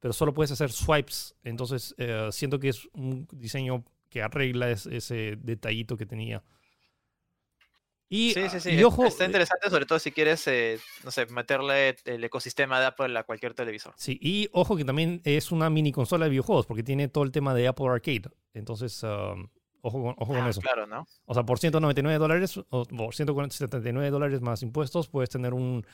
[0.00, 1.34] pero solo puedes hacer swipes.
[1.42, 6.42] Entonces, eh, siento que es un diseño que arregla ese detallito que tenía.
[8.14, 8.84] Y, sí, sí, sí.
[8.84, 12.84] ojo, está eh, interesante, sobre todo si quieres, eh, no sé, meterle el ecosistema de
[12.84, 13.94] Apple a cualquier televisor.
[13.96, 17.32] Sí, y ojo que también es una mini consola de videojuegos, porque tiene todo el
[17.32, 18.28] tema de Apple Arcade.
[18.52, 19.48] Entonces, um,
[19.84, 20.60] Ojo, con- ojo con Ah, eso.
[20.60, 21.06] Claro, ¿no?
[21.24, 25.84] O sea, por 199 dólares o por 179 dólares más impuestos puedes tener un...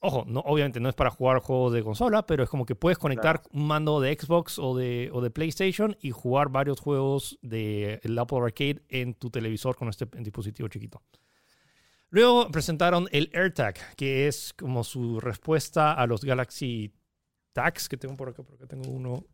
[0.00, 2.98] Ojo, no, obviamente no es para jugar juegos de consola, pero es como que puedes
[2.98, 8.16] conectar un mando de Xbox o de, o de PlayStation y jugar varios juegos del
[8.18, 11.02] Apple Arcade en tu televisor con este dispositivo chiquito.
[12.10, 16.94] Luego presentaron el AirTag, que es como su respuesta a los Galaxy
[17.52, 19.24] Tags que tengo por acá, por acá tengo uno.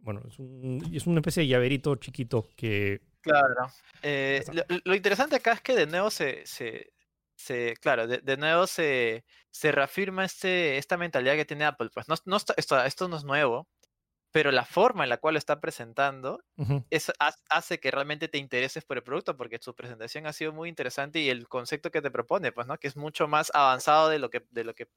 [0.00, 3.66] Bueno, es, un- es una especie de llaverito chiquito que Claro.
[4.02, 4.44] Eh,
[4.84, 6.92] lo interesante acá es que de nuevo se, se,
[7.36, 11.90] se- claro, de, de nuevo se, se reafirma este, esta mentalidad que tiene Apple.
[11.94, 13.68] Pues no, no está- esto, esto no es nuevo,
[14.32, 16.84] pero la forma en la cual lo está presentando Ujú.
[16.90, 20.52] es, ha- hace que realmente te intereses por el producto, porque su presentación ha sido
[20.52, 22.78] muy interesante y el concepto que te propone, pues, ¿no?
[22.78, 24.88] Que es mucho más avanzado de lo que, de lo que,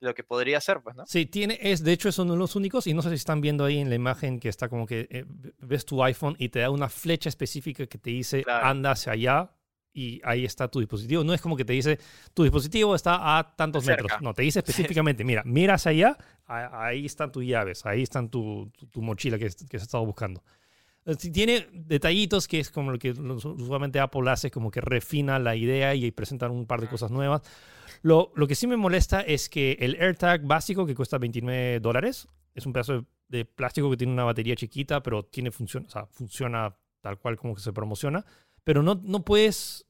[0.00, 1.04] lo que podría ser, pues, ¿no?
[1.06, 3.40] Sí, tiene, es, de hecho, es uno de los únicos, y no sé si están
[3.40, 5.24] viendo ahí en la imagen que está como que eh,
[5.58, 8.66] ves tu iPhone y te da una flecha específica que te dice Claro.
[8.66, 9.57] anda hacia allá
[9.92, 11.24] y ahí está tu dispositivo.
[11.24, 11.98] No es como que te dice
[12.34, 14.02] tu dispositivo está a tantos Cerca.
[14.02, 14.22] metros.
[14.22, 18.70] No, te dice específicamente, mira, mira hacia allá, ahí están tus llaves, ahí están tu,
[18.78, 20.42] tu- tu mochila que, que has estado buscando.
[21.06, 25.56] Eh, Tiene detallitos que es como lo que usualmente Apple hace, como que refina la
[25.56, 27.42] idea y presentan un par de cosas nuevas.
[28.02, 32.28] Lo, lo que sí me molesta es que el AirTag básico, que cuesta 29 dólares,
[32.54, 35.90] es un pedazo de, de plástico que tiene una batería chiquita, pero tiene función, o
[35.90, 38.24] sea, funciona tal cual como que se promociona.
[38.68, 39.86] Pero no, no puedes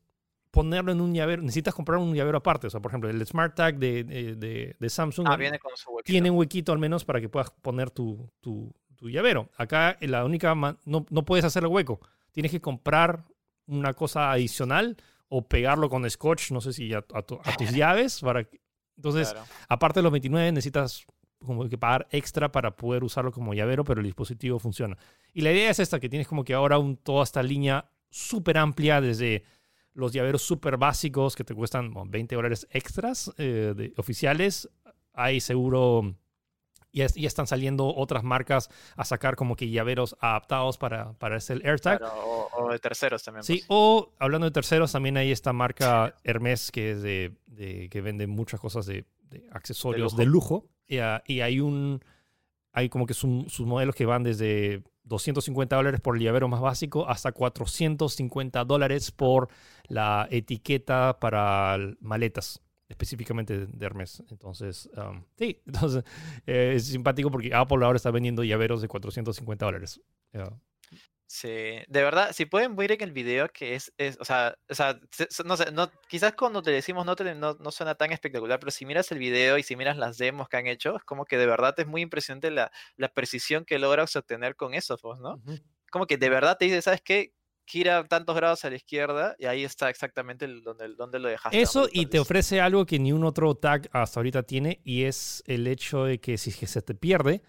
[0.52, 2.68] ponerlo en un llavero, necesitas comprar un llavero aparte.
[2.68, 6.30] O sea, por ejemplo, el Smart Tag de, de- Samsung Ah, viene con su tiene
[6.30, 9.50] un huequito al menos para que puedas poner tu, tu, tu llavero.
[9.56, 10.78] Acá la única, no,
[11.10, 11.98] no puedes hacer el hueco.
[12.30, 13.24] Tienes que comprar
[13.66, 14.96] una cosa adicional
[15.28, 18.20] o pegarlo con scotch, no sé si a, a tu- a tus llaves.
[18.20, 18.60] Para, que-
[18.96, 19.44] entonces, Claro.
[19.68, 21.04] aparte de los 29, necesitas
[21.44, 24.96] como que pagar extra para poder usarlo como llavero, pero el dispositivo funciona.
[25.34, 28.58] Y la idea es esta, que tienes como que ahora un, toda esta línea súper
[28.58, 29.44] amplia desde
[29.94, 34.68] los llaveros súper básicos que te cuestan bueno, 20 dólares extras eh, de, oficiales.
[35.12, 36.14] Hay seguro,
[36.92, 41.36] ya, es- ya están saliendo otras marcas a sacar como que llaveros adaptados para, para
[41.38, 41.98] ese AirTag.
[41.98, 43.42] Claro, o, o de terceros también.
[43.42, 43.66] Sí, pues.
[43.68, 48.26] o hablando de terceros, también hay esta marca Hermes que es de, de- que vende
[48.28, 50.66] muchas cosas de, de accesorios de lujo.
[50.86, 52.02] Y, ah, y hay un
[52.72, 56.60] hay como que su- sus modelos que van desde 250 dólares por el llavero más
[56.60, 59.48] básico hasta 450 dólares por
[59.88, 64.22] la etiqueta para maletas específicamente de- Hermes.
[64.30, 66.04] Entonces, um, sí, entonces
[66.46, 70.00] eh, es simpático porque Apple ahora está vendiendo llaveros de 450 dólares.
[71.30, 74.74] Sí, de verdad, si pueden ver en el video que es, es o sea, o
[74.74, 77.94] sea, se- se- no sé, no, quizás cuando te decimos no, te- no, no suena
[77.96, 80.96] tan espectacular, pero si miras el video y si miras las demos que han hecho,
[80.96, 84.72] es como que de verdad es muy impresionante la, la precisión que logras obtener con
[84.72, 85.34] eso, pues, ¿no?
[85.34, 85.58] Ujú.
[85.90, 87.34] Como que de verdad te dice, ¿sabes qué?
[87.66, 91.60] Gira tantos grados a la izquierda y ahí está exactamente el- donde, donde lo dejaste.
[91.60, 95.42] Eso y te ofrece algo que ni un otro tag hasta ahorita tiene y es
[95.46, 97.42] el hecho de que si que se te pierde,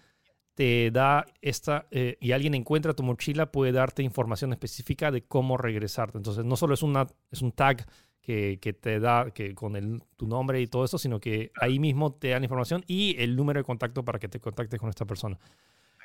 [0.54, 5.56] te da esta, eh, y alguien encuentra tu mochila, puede darte información específica de cómo
[5.56, 6.18] regresarte.
[6.18, 7.86] Entonces, no solo es, una, es un tag
[8.20, 11.78] que, que te da que con el, tu nombre y todo eso, sino que ahí
[11.78, 15.06] mismo te dan información y el número de contacto para que te contactes con esta
[15.06, 15.38] persona.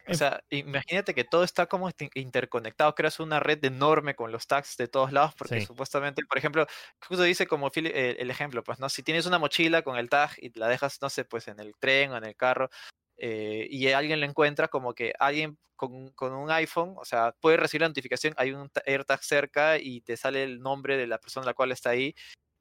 [0.08, 4.46] O sea, imagínate que todo está como inter- interconectado, creas una red enorme con los
[4.46, 5.66] tags de todos lados, porque Sí.
[5.66, 6.68] supuestamente, por ejemplo,
[7.08, 8.88] justo dice como Phil- eh, el ejemplo, pues, ¿no?
[8.88, 11.74] Si tienes una mochila con el tag y la dejas, no sé, pues en el
[11.80, 12.70] tren o en el carro,
[13.18, 17.58] eh, y alguien lo encuentra, como que alguien con, con un iPhone, o sea, puede
[17.58, 21.18] recibir la notificación, hay un ta- AirTag cerca y te sale el nombre de la
[21.20, 22.16] persona la cual está ahí.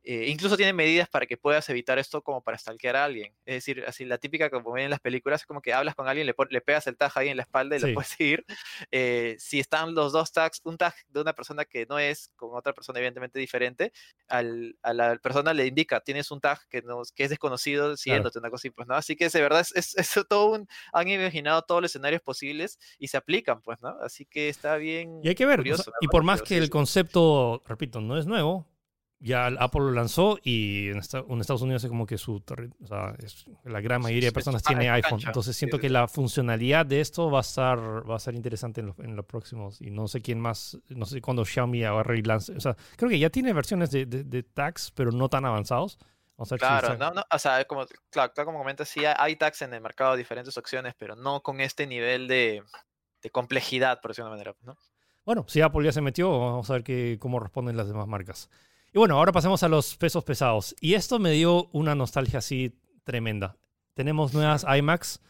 [0.07, 3.33] Eh, incluso tiene medidas para que puedas evitar esto como para stalkear a alguien.
[3.47, 6.07] Es decir, así la típica como ven en las películas, es como que hablas con
[6.09, 7.87] alguien, le, le pegas el tag ahí en la espalda y Sí.
[7.89, 8.45] lo puedes seguir.
[8.91, 12.51] Eh, si están los dos tags, un tag de una persona que no es con
[12.55, 13.93] otra persona evidentemente diferente,
[14.29, 18.39] al- a la persona le indica, tienes un tag que, no, que es desconocido siguiéndote,
[18.39, 18.95] una cosa así, pues, ¿no?
[18.95, 22.79] Así que de verdad es, es, es todo un, han imaginado todos los escenarios posibles
[22.99, 23.89] y se aplican, pues, ¿no?
[24.03, 25.21] Así que está bien.
[25.23, 28.01] Y hay que ver, o curioso, sea, me y por más que el concepto, repito,
[28.03, 28.69] no es nuevo,
[29.21, 32.87] ya Apple lo lanzó y en, esta- en Estados Unidos es como que su o
[32.87, 35.13] sea, es- la gran mayoría de personas tiene iPhone.
[35.13, 35.29] cancha.
[35.29, 38.89] Entonces siento que la funcionalidad de esto va a estar, va a ser interesante en
[38.89, 39.81] los, en los próximos.
[39.81, 42.53] Y no sé quién más, no sé cuándo Xiaomi agarre y lance.
[42.55, 45.99] O sea, creo que ya tiene versiones de, de, de tags, pero no tan avanzados.
[46.37, 49.03] Vamos a ver si Claro, no, no, o sea, como, claro, claro, como comentas, sí
[49.07, 52.63] hay- tags en el mercado, diferentes opciones, pero no con este nivel de,
[53.23, 54.77] de complejidad, por decirlo de una manera, ¿no?
[55.25, 58.51] Bueno, si Apple ya se metió, vamos a ver qué- cómo responden las demás marcas.
[58.95, 60.75] Y bueno, ahora pasemos a los pesos pesados.
[60.81, 63.57] Y esto me dio una nostalgia así tremenda.
[63.95, 65.21] Tenemos nuevas iMacs.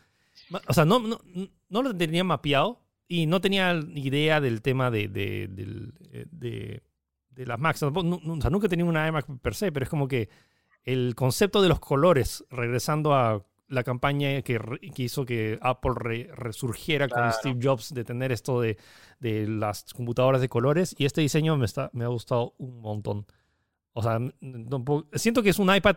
[0.51, 1.19] Ma- O sea, no, no,
[1.69, 5.45] no lo tenía mapeado, y no tenía idea del tema de, de,
[6.13, 6.83] eh, de,
[7.31, 7.83] de las Macs.
[7.83, 7.93] O
[8.41, 10.29] sea, nunca he tenido una iMac per se, pero es como que
[10.85, 14.59] el concepto de los colores, regresando a la campaña que,
[14.95, 17.19] que hizo que Apple re- resurgiera con.
[17.33, 18.77] Steve Jobs de tener esto de,
[19.21, 20.95] de las computadoras de colores.
[20.99, 23.27] Y este diseño me, está, me ha gustado un montón.
[23.95, 24.19] O sea,
[24.69, 25.97] tampoco- siento que es un iPad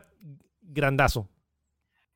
[0.62, 1.28] grandazo.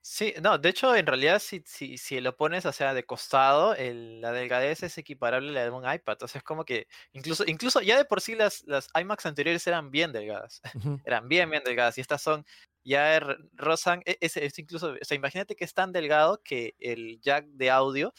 [0.04, 3.76] Sí, no, de hecho, en realidad, si, si, si lo pones, o sea, de costado,
[3.76, 6.14] el- la delgadez es equiparable a la de un iPad.
[6.14, 9.92] Entonces, es como que, incluso, incluso ya de por sí las, las iMacs anteriores eran
[9.92, 10.62] bien delgadas.
[11.08, 12.00] Eran bien, bien delgadas.
[12.00, 12.44] Y estas son,
[12.84, 16.74] ya r- rozan, e- es, es incluso, o sea, imagínate que es tan delgado que
[16.80, 18.12] el jack de audio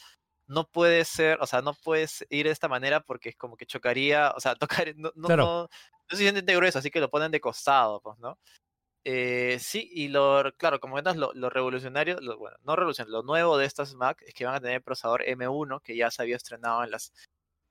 [0.47, 3.65] no puede ser, o sea, no puedes ir de esta manera porque es como que
[3.65, 4.55] chocaría, o sea,
[4.87, 5.43] tocar, no, no, Claro.
[5.45, 8.39] no, no es suficientemente grueso, así que lo ponen de costado, pues, ¿no?
[9.05, 13.57] Eh, sí, y lo, claro, como comentas, lo, lo revolucionario, bueno, no revolucionario, lo nuevo
[13.57, 16.83] de estas Mac es que van a tener procesador M1 que ya se había estrenado
[16.83, 17.13] en las,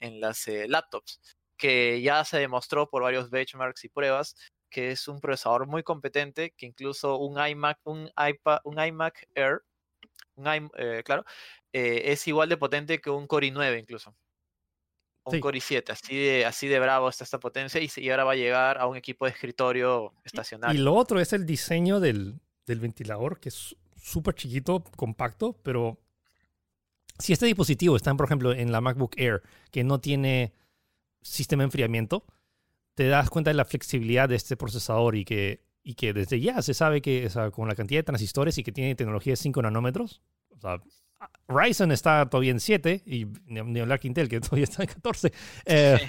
[0.00, 1.20] en las eh, laptops,
[1.58, 4.36] que ya se demostró por varios benchmarks y pruebas
[4.70, 9.62] que es un procesador muy competente, que incluso un iMac, un iPad, un iMac Air,
[10.36, 11.24] un i- eh, claro,
[11.72, 14.14] es igual de potente que un Core i9 incluso.
[15.24, 15.40] Un Sí.
[15.40, 18.36] Core i7, así de, así de bravo está esta potencia y, y ahora va a
[18.36, 20.78] llegar a un equipo de escritorio estacionario.
[20.78, 26.00] Y lo otro es el diseño del, del ventilador, que es súper chiquito, compacto, pero
[27.18, 30.52] si este dispositivo está, por ejemplo, en la MacBook Air, que no tiene
[31.20, 32.24] sistema de enfriamiento,
[32.94, 36.60] te das cuenta de la flexibilidad de este procesador y que, y que desde ya
[36.62, 39.36] se sabe que o sea, con la cantidad de transistores y que tiene tecnología de
[39.36, 40.82] 5 nanómetros, o sea,
[41.48, 45.32] Ryzen está todavía en 7 y ni hablar que Intel, que todavía está en 14.
[45.66, 46.06] Eh, Sí.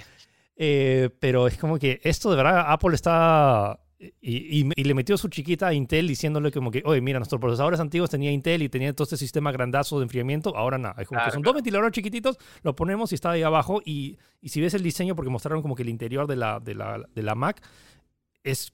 [0.56, 3.80] eh, pero es como que esto de verdad, Apple está.
[4.22, 7.40] Y, y- y le metió su chiquita a Intel diciéndole como que, oye, mira, nuestros
[7.40, 11.02] procesadores antiguos tenía Intel y tenía todo este sistema grandazo de enfriamiento, ahora nada.
[11.02, 11.54] Es como que son claro.
[11.54, 13.82] dos ventiladores chiquititos, lo ponemos y está ahí abajo.
[13.86, 16.76] Y, y si ves el diseño, porque mostraron como que el interior de la, de
[16.76, 17.62] la, de la Mac
[18.44, 18.74] es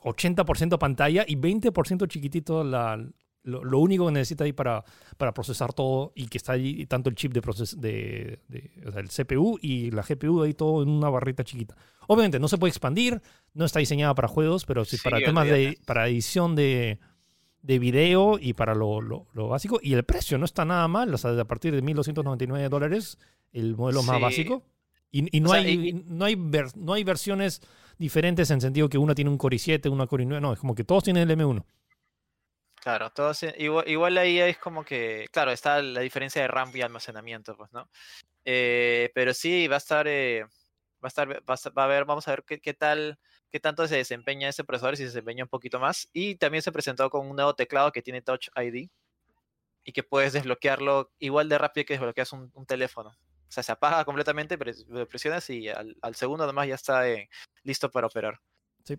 [0.00, 2.98] 80% pantalla y 20% chiquitito la,
[3.44, 4.84] lo, lo único que necesita ahí para,
[5.16, 8.92] para procesar todo y que está ahí tanto el chip de, proces de, de- o
[8.92, 11.76] sea, el CPU y la GPU ahí todo en una barrita chiquita.
[12.08, 13.20] Obviamente no se puede expandir,
[13.54, 16.98] no está diseñada para juegos, pero sí, para temas de para edición de,
[17.62, 19.80] de video y para lo, lo- lo básico.
[19.82, 23.18] Y el precio no está nada mal, o sea, a partir de 1.299 dólares
[23.52, 24.22] el modelo más Sí.
[24.22, 24.62] básico.
[25.10, 27.60] Y, y no, O sea, hay, y- no, hay ver- no hay versiones
[27.98, 30.74] diferentes en sentido que una tiene un Core i7, una Core i9, no, es como
[30.74, 31.64] que todos tienen el M1.
[32.82, 33.30] Claro, todo
[33.86, 37.88] igual, ahí es como que, claro, está la diferencia de RAM y almacenamiento, pues, ¿no?
[38.44, 40.48] Eh, pero sí, va a estar, eh, va
[41.04, 43.20] a estar, va a, estar- va a ver, vamos a ver qué, tal,
[43.52, 46.08] qué tanto se desempeña ese procesador, si se desempeña un poquito más.
[46.12, 48.88] Y también se presentó con un nuevo teclado que tiene Touch ID
[49.84, 53.10] y que puedes desbloquearlo igual de rápido que desbloqueas un, teléfono.
[53.10, 57.28] O sea, se apaga completamente, pres- lo presionas y al, segundo nomás ya está eh,
[57.62, 58.40] listo para operar.
[58.82, 58.98] Sí.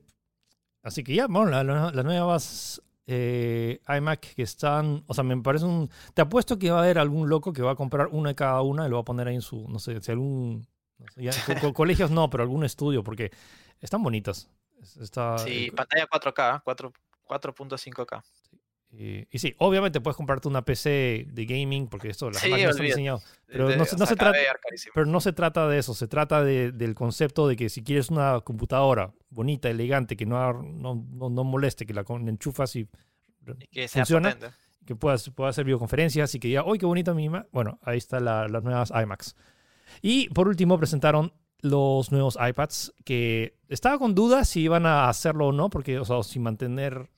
[0.83, 5.35] Así que ya, bueno, la- la- las nuevas eh, iMac que están, o sea, me
[5.41, 5.89] parece un...
[6.13, 8.61] Te apuesto que va a haber algún loco que va a comprar una de cada
[8.61, 10.65] una y lo va a poner ahí en su, no sé, si algún...
[10.99, 13.31] no sé, ya, co- co- colegios no, pero algún estudio, porque
[13.81, 14.49] están bonitas.
[14.81, 16.93] Es- Está, Sí, pantalla 4K, 4
[17.27, 18.21] 4.5K.
[18.95, 22.71] y, y sí, obviamente puedes comprarte una PC de gaming, porque esto las Sí, máquinas
[22.71, 23.25] están diseñadas.
[23.47, 24.37] Pero De- no se- no se trata-.
[24.93, 28.09] Pero no se trata de eso, se trata de- del concepto de que si quieres
[28.11, 32.87] una computadora bonita, elegante, que no, no, no, no moleste, que la enchufas y
[33.59, 34.55] Y que funciona, potente.
[34.85, 37.29] que puedas, pueda hacer videoconferencias y que diga, ¡ay, qué bonita mi!
[37.51, 39.35] Bueno, ahí están la- las nuevas iMacs.
[40.01, 45.47] Y por último presentaron los nuevos iPads, que estaba con dudas si iban a hacerlo
[45.47, 47.09] o no, porque, o sea, sin mantener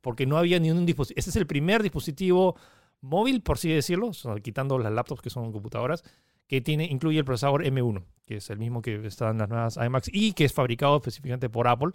[0.00, 1.18] Porque no había ni un dispositivo.
[1.18, 2.56] Este es el primer dispositivo
[3.00, 4.10] móvil, por así decirlo,
[4.42, 6.02] quitando las laptops que son computadoras,
[6.46, 9.76] que tiene, incluye el procesador M1, que es el mismo que está en las nuevas
[9.76, 11.90] iMacs y que es fabricado específicamente por Apple.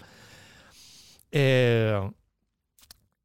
[1.31, 2.11] Eh,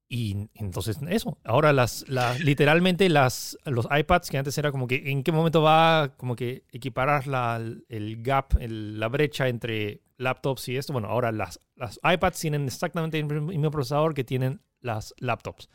[0.09, 5.11] y entonces eso, ahora las, las literalmente las, los iPads que antes era como que
[5.11, 10.69] en qué momento va como que equiparar la, el gap, el- la brecha entre laptops
[10.69, 10.93] y esto.
[10.93, 15.69] Bueno, ahora las, las iPads tienen exactamente el mismo procesador que tienen las laptops.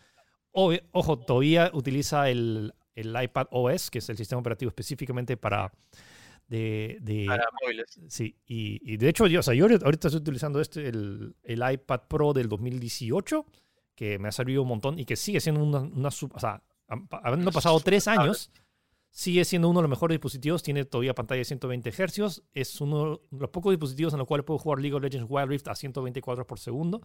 [0.53, 5.73] Obvio- ojo, todavía utiliza el, el iPad OS, que es el sistema operativo específicamente para
[6.47, 7.99] de, de- Para móviles.
[8.07, 11.35] Sí, y, y de hecho, yo, o sea, yo ahorita ahorita estoy utilizando este, el,
[11.43, 13.45] el iPad Pro del 2018,
[14.01, 16.63] que me ha servido un montón y que sigue siendo una, una sub- o sea,
[17.23, 18.51] habiendo pasado tres años,
[19.11, 23.21] sigue siendo uno de los mejores dispositivos, tiene todavía pantalla de 120 Hz, es uno
[23.29, 25.75] de los pocos dispositivos en los cuales puedo jugar League of Legends Wild Rift a
[25.75, 27.01] 120 cuadros por segundo,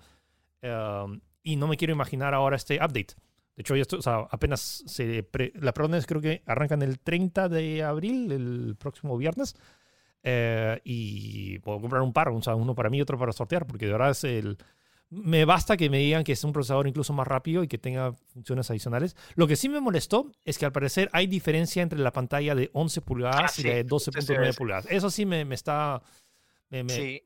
[0.62, 3.14] Um, y no me quiero imaginar ahora este update,
[3.54, 6.98] De hecho, ya esto, o sea, apenas se pre- las preórdenes creo que arrancan el
[6.98, 9.54] 30 de abril, el próximo viernes.
[10.22, 13.66] Eh, y puedo comprar un par, o sea, uno para mí y otro para sortear,
[13.66, 14.56] porque de verdad es el...
[15.08, 18.12] Me basta que me digan que es un procesador incluso más rápido y que tenga
[18.32, 19.14] funciones adicionales.
[19.36, 22.70] Lo que sí me molestó es que al parecer hay diferencia entre la pantalla de
[22.72, 24.56] 11 pulgadas Ah, y sí, la de eso sí 12.9 es.
[24.56, 24.86] pulgadas.
[24.90, 26.02] Eso sí me, me está...
[26.68, 27.22] Me, me- Sí,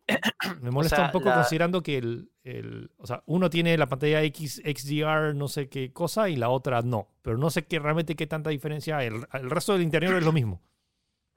[0.61, 3.89] me molesta sea, un poco la- considerando que el, el- o sea, uno tiene la
[3.89, 7.09] pantalla X, XDR, no sé qué cosa, y la otra no.
[7.23, 9.07] Pero no sé qué, realmente qué tanta diferencia hay.
[9.07, 10.61] El, el resto del interior es lo mismo.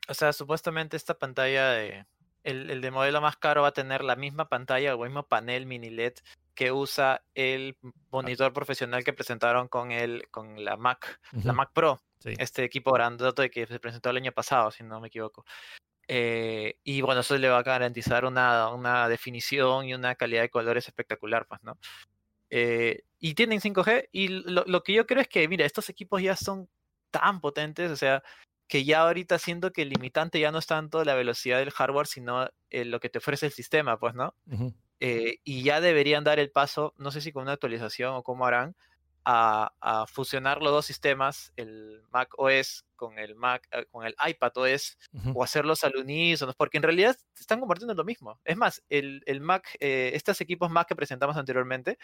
[0.09, 2.05] o sea, supuestamente esta pantalla de
[2.43, 5.27] el, el de modelo más caro va a tener la misma pantalla o el mismo
[5.27, 6.13] panel mini LED
[6.53, 7.77] que usa el
[8.11, 11.53] monitor profesional que presentaron con el con la Mac, la.
[11.53, 12.33] Mac Pro, Sí.
[12.37, 15.43] este equipo grandote que se presentó el año pasado, si no me equivoco.
[16.07, 20.49] Eh, y bueno, eso le va a garantizar una, una definición y una calidad de
[20.49, 21.77] colores espectacular, pues, ¿no?
[22.49, 26.21] Eh, y tienen 5G y lo, lo que yo creo es que, mira, estos equipos
[26.21, 26.69] ya son
[27.11, 28.23] tan potentes, o sea,
[28.67, 32.07] que ya ahorita siento que el limitante ya no es tanto la velocidad del hardware,
[32.07, 34.35] sino eh, lo que te ofrece el sistema, pues, ¿no?
[34.99, 38.45] Eh, y ya deberían dar el paso, no sé si con una actualización o cómo
[38.45, 38.75] harán,
[39.25, 44.15] a, a fusionar los dos sistemas, el Mac OS con el Mac, eh, con el
[44.25, 45.31] iPad OS, Ujú.
[45.35, 48.39] o hacerlos al unísono, porque en realidad están convirtiendo en lo mismo.
[48.43, 51.97] Es más, el, el Mac, eh, estos equipos Mac que presentamos anteriormente,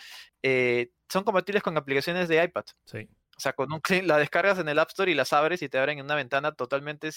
[0.44, 2.66] eh, son compatibles con aplicaciones de iPad.
[2.86, 3.10] Sí.
[3.40, 5.70] O sea, con un clic la descargas en el App Store y las abres y
[5.70, 7.10] te abren en una ventana totalmente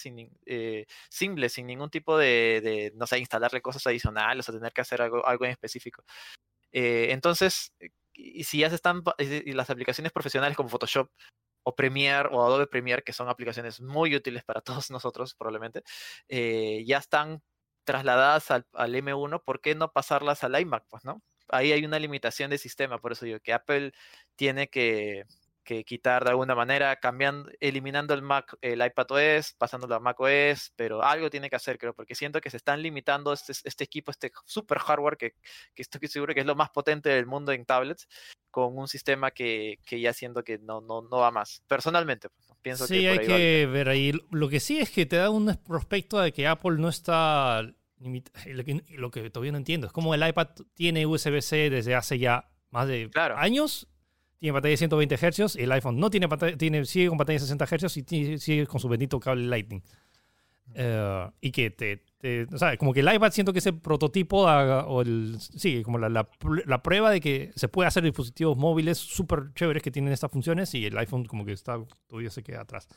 [0.45, 5.01] eh, simple, sin ningún tipo de, no sé, instalarle cosas adicionales o tener que hacer
[5.01, 6.05] algo, algo en específico.
[6.71, 11.11] Eh, entonces, eh, y si ya se están, y las aplicaciones profesionales como Photoshop
[11.63, 15.83] o Premiere o Adobe Premiere, que son aplicaciones muy útiles para todos nosotros probablemente,
[16.29, 17.41] ya están
[17.83, 18.65] trasladadas al
[18.95, 20.85] M1, ¿por qué no pasarlas al iMac?
[20.89, 21.21] Pues, ¿no?
[21.49, 23.91] Ahí hay una limitación de sistema, por eso digo que Apple
[24.37, 25.25] tiene que,
[25.63, 30.19] que quitar de alguna manera, cambiando, eliminando el Mac, el iPad OS, pasándolo a Mac
[30.19, 33.83] OS, pero algo tiene que hacer, creo, porque siento que se están limitando este, este
[33.83, 35.31] equipo, este super hardware que,
[35.73, 38.07] que estoy seguro que es lo más potente del mundo en tablets,
[38.51, 41.63] con un sistema que, que ya siento que no, no, no va más.
[41.67, 43.37] Personalmente, pues, pienso Sí, que por hay va.
[43.37, 44.11] que ver ahí.
[44.31, 47.63] Lo que sí es que te da un prospecto de que Apple no está.
[48.45, 52.19] Lo que, lo que todavía no entiendo es como el iPad tiene USB-C desde hace
[52.19, 53.37] ya más de Claro.
[53.37, 53.87] años.
[54.43, 55.55] Tiene pantalla de 120 Hz.
[55.55, 58.81] El iPhone no tiene pantalla, tiene, sigue con pantalla de 60 Hz y sigue con
[58.81, 59.81] su bendito cable Lightning.
[60.75, 63.79] Eh, y que te, te- O sea, como que el iPad siento que es el
[63.79, 65.37] prototipo a- o el.
[65.39, 69.91] Sí, como la, la prueba de que se puede hacer dispositivos móviles súper chéveres que
[69.91, 71.77] tienen estas funciones y el iPhone como que está
[72.07, 72.89] todavía se queda atrás.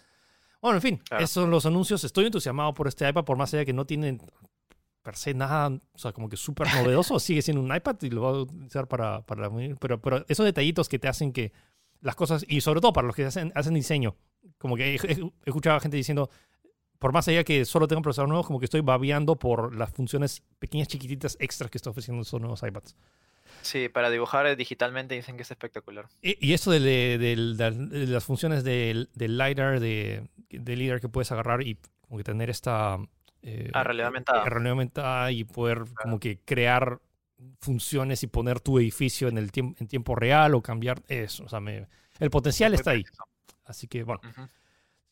[0.60, 1.22] Bueno, en fin, Claro.
[1.22, 2.02] esos son los anuncios.
[2.02, 4.20] Estoy entusiasmado por este iPad, por más allá que no tienen
[5.06, 7.18] per se nada, o sea, como que súper novedoso.
[7.20, 9.48] Sigue siendo un iPad y lo va a utilizar para, para
[9.78, 11.52] pero, pero esos detallitos que te hacen que
[12.00, 14.16] las cosas, y sobre todo para los que hacen, hacen diseño,
[14.58, 16.28] como que he, he- he escuchado a gente diciendo,
[16.98, 19.90] por más allá que solo tengo un procesador nuevo, como que estoy babeando por las
[19.92, 22.96] funciones pequeñas, chiquititas, extras que está ofreciendo esos nuevos iPads.
[23.62, 26.06] Sí, para dibujar eh, digitalmente dicen que es espectacular.
[26.22, 31.08] Y, y esto de, de- del- de las funciones del, LiDAR, de, del LiDAR que
[31.08, 32.98] puedes agarrar y como que tener esta...
[33.48, 34.44] eh, Ah, realidad aumentada.
[34.44, 37.00] eh, realidad aumentada y poder como que crear
[37.60, 41.44] funciones y poner tu edificio en el tiempo en tiempo real o cambiar eso.
[41.44, 41.86] O sea, me-
[42.18, 43.04] el potencial Muy está ahí.
[43.64, 44.48] Así que bueno, Ujú.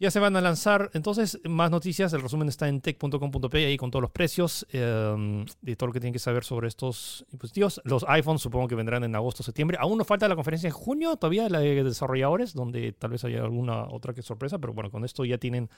[0.00, 2.12] ya se van a lanzar entonces más noticias.
[2.12, 6.00] El resumen está en tech.com.p ahí con todos los precios eh, de todo lo que
[6.00, 7.80] tienen que saber sobre estos dispositivos.
[7.84, 9.76] Los iPhones supongo que vendrán en agosto, septiembre.
[9.80, 13.42] Aún nos falta la conferencia en junio todavía, la de desarrolladores, donde tal vez haya
[13.42, 15.68] alguna otra que sorpresa, pero bueno, con esto ya tienen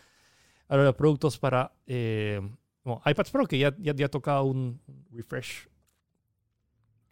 [0.69, 2.41] ahora los productos para eh,
[2.85, 5.69] bueno, iPads Pro, que ya, ya, ya toca un refresh.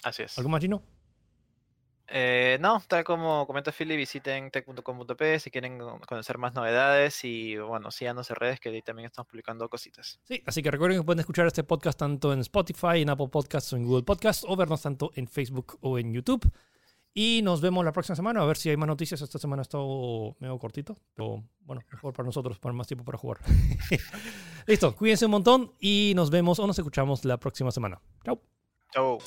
[0.02, 0.36] Así es.
[0.38, 0.82] ¿Algo más, Gino?
[2.06, 7.56] Eh, no, tal como comenta Philly, visiten tech.com.p si quieren co- conocer más novedades y
[7.56, 10.20] bueno, síganos en redes que ahí también estamos publicando cositas.
[10.24, 13.72] Sí, así que recuerden que pueden escuchar este podcast tanto en Spotify, en Apple Podcasts
[13.72, 16.46] o en Google Podcasts, o vernos tanto en Facebook o en YouTube.
[17.16, 19.22] Y nos vemos la próxima semana, a ver si hay más noticias.
[19.22, 23.16] Esta semana ha estado medio cortito, pero bueno, mejor para nosotros, para más tiempo para
[23.18, 23.38] jugar.
[24.66, 28.00] Listo, cuídense un montón y nos vemos o nos escuchamos la próxima semana.
[28.24, 28.40] Chao.
[28.92, 29.18] Chau.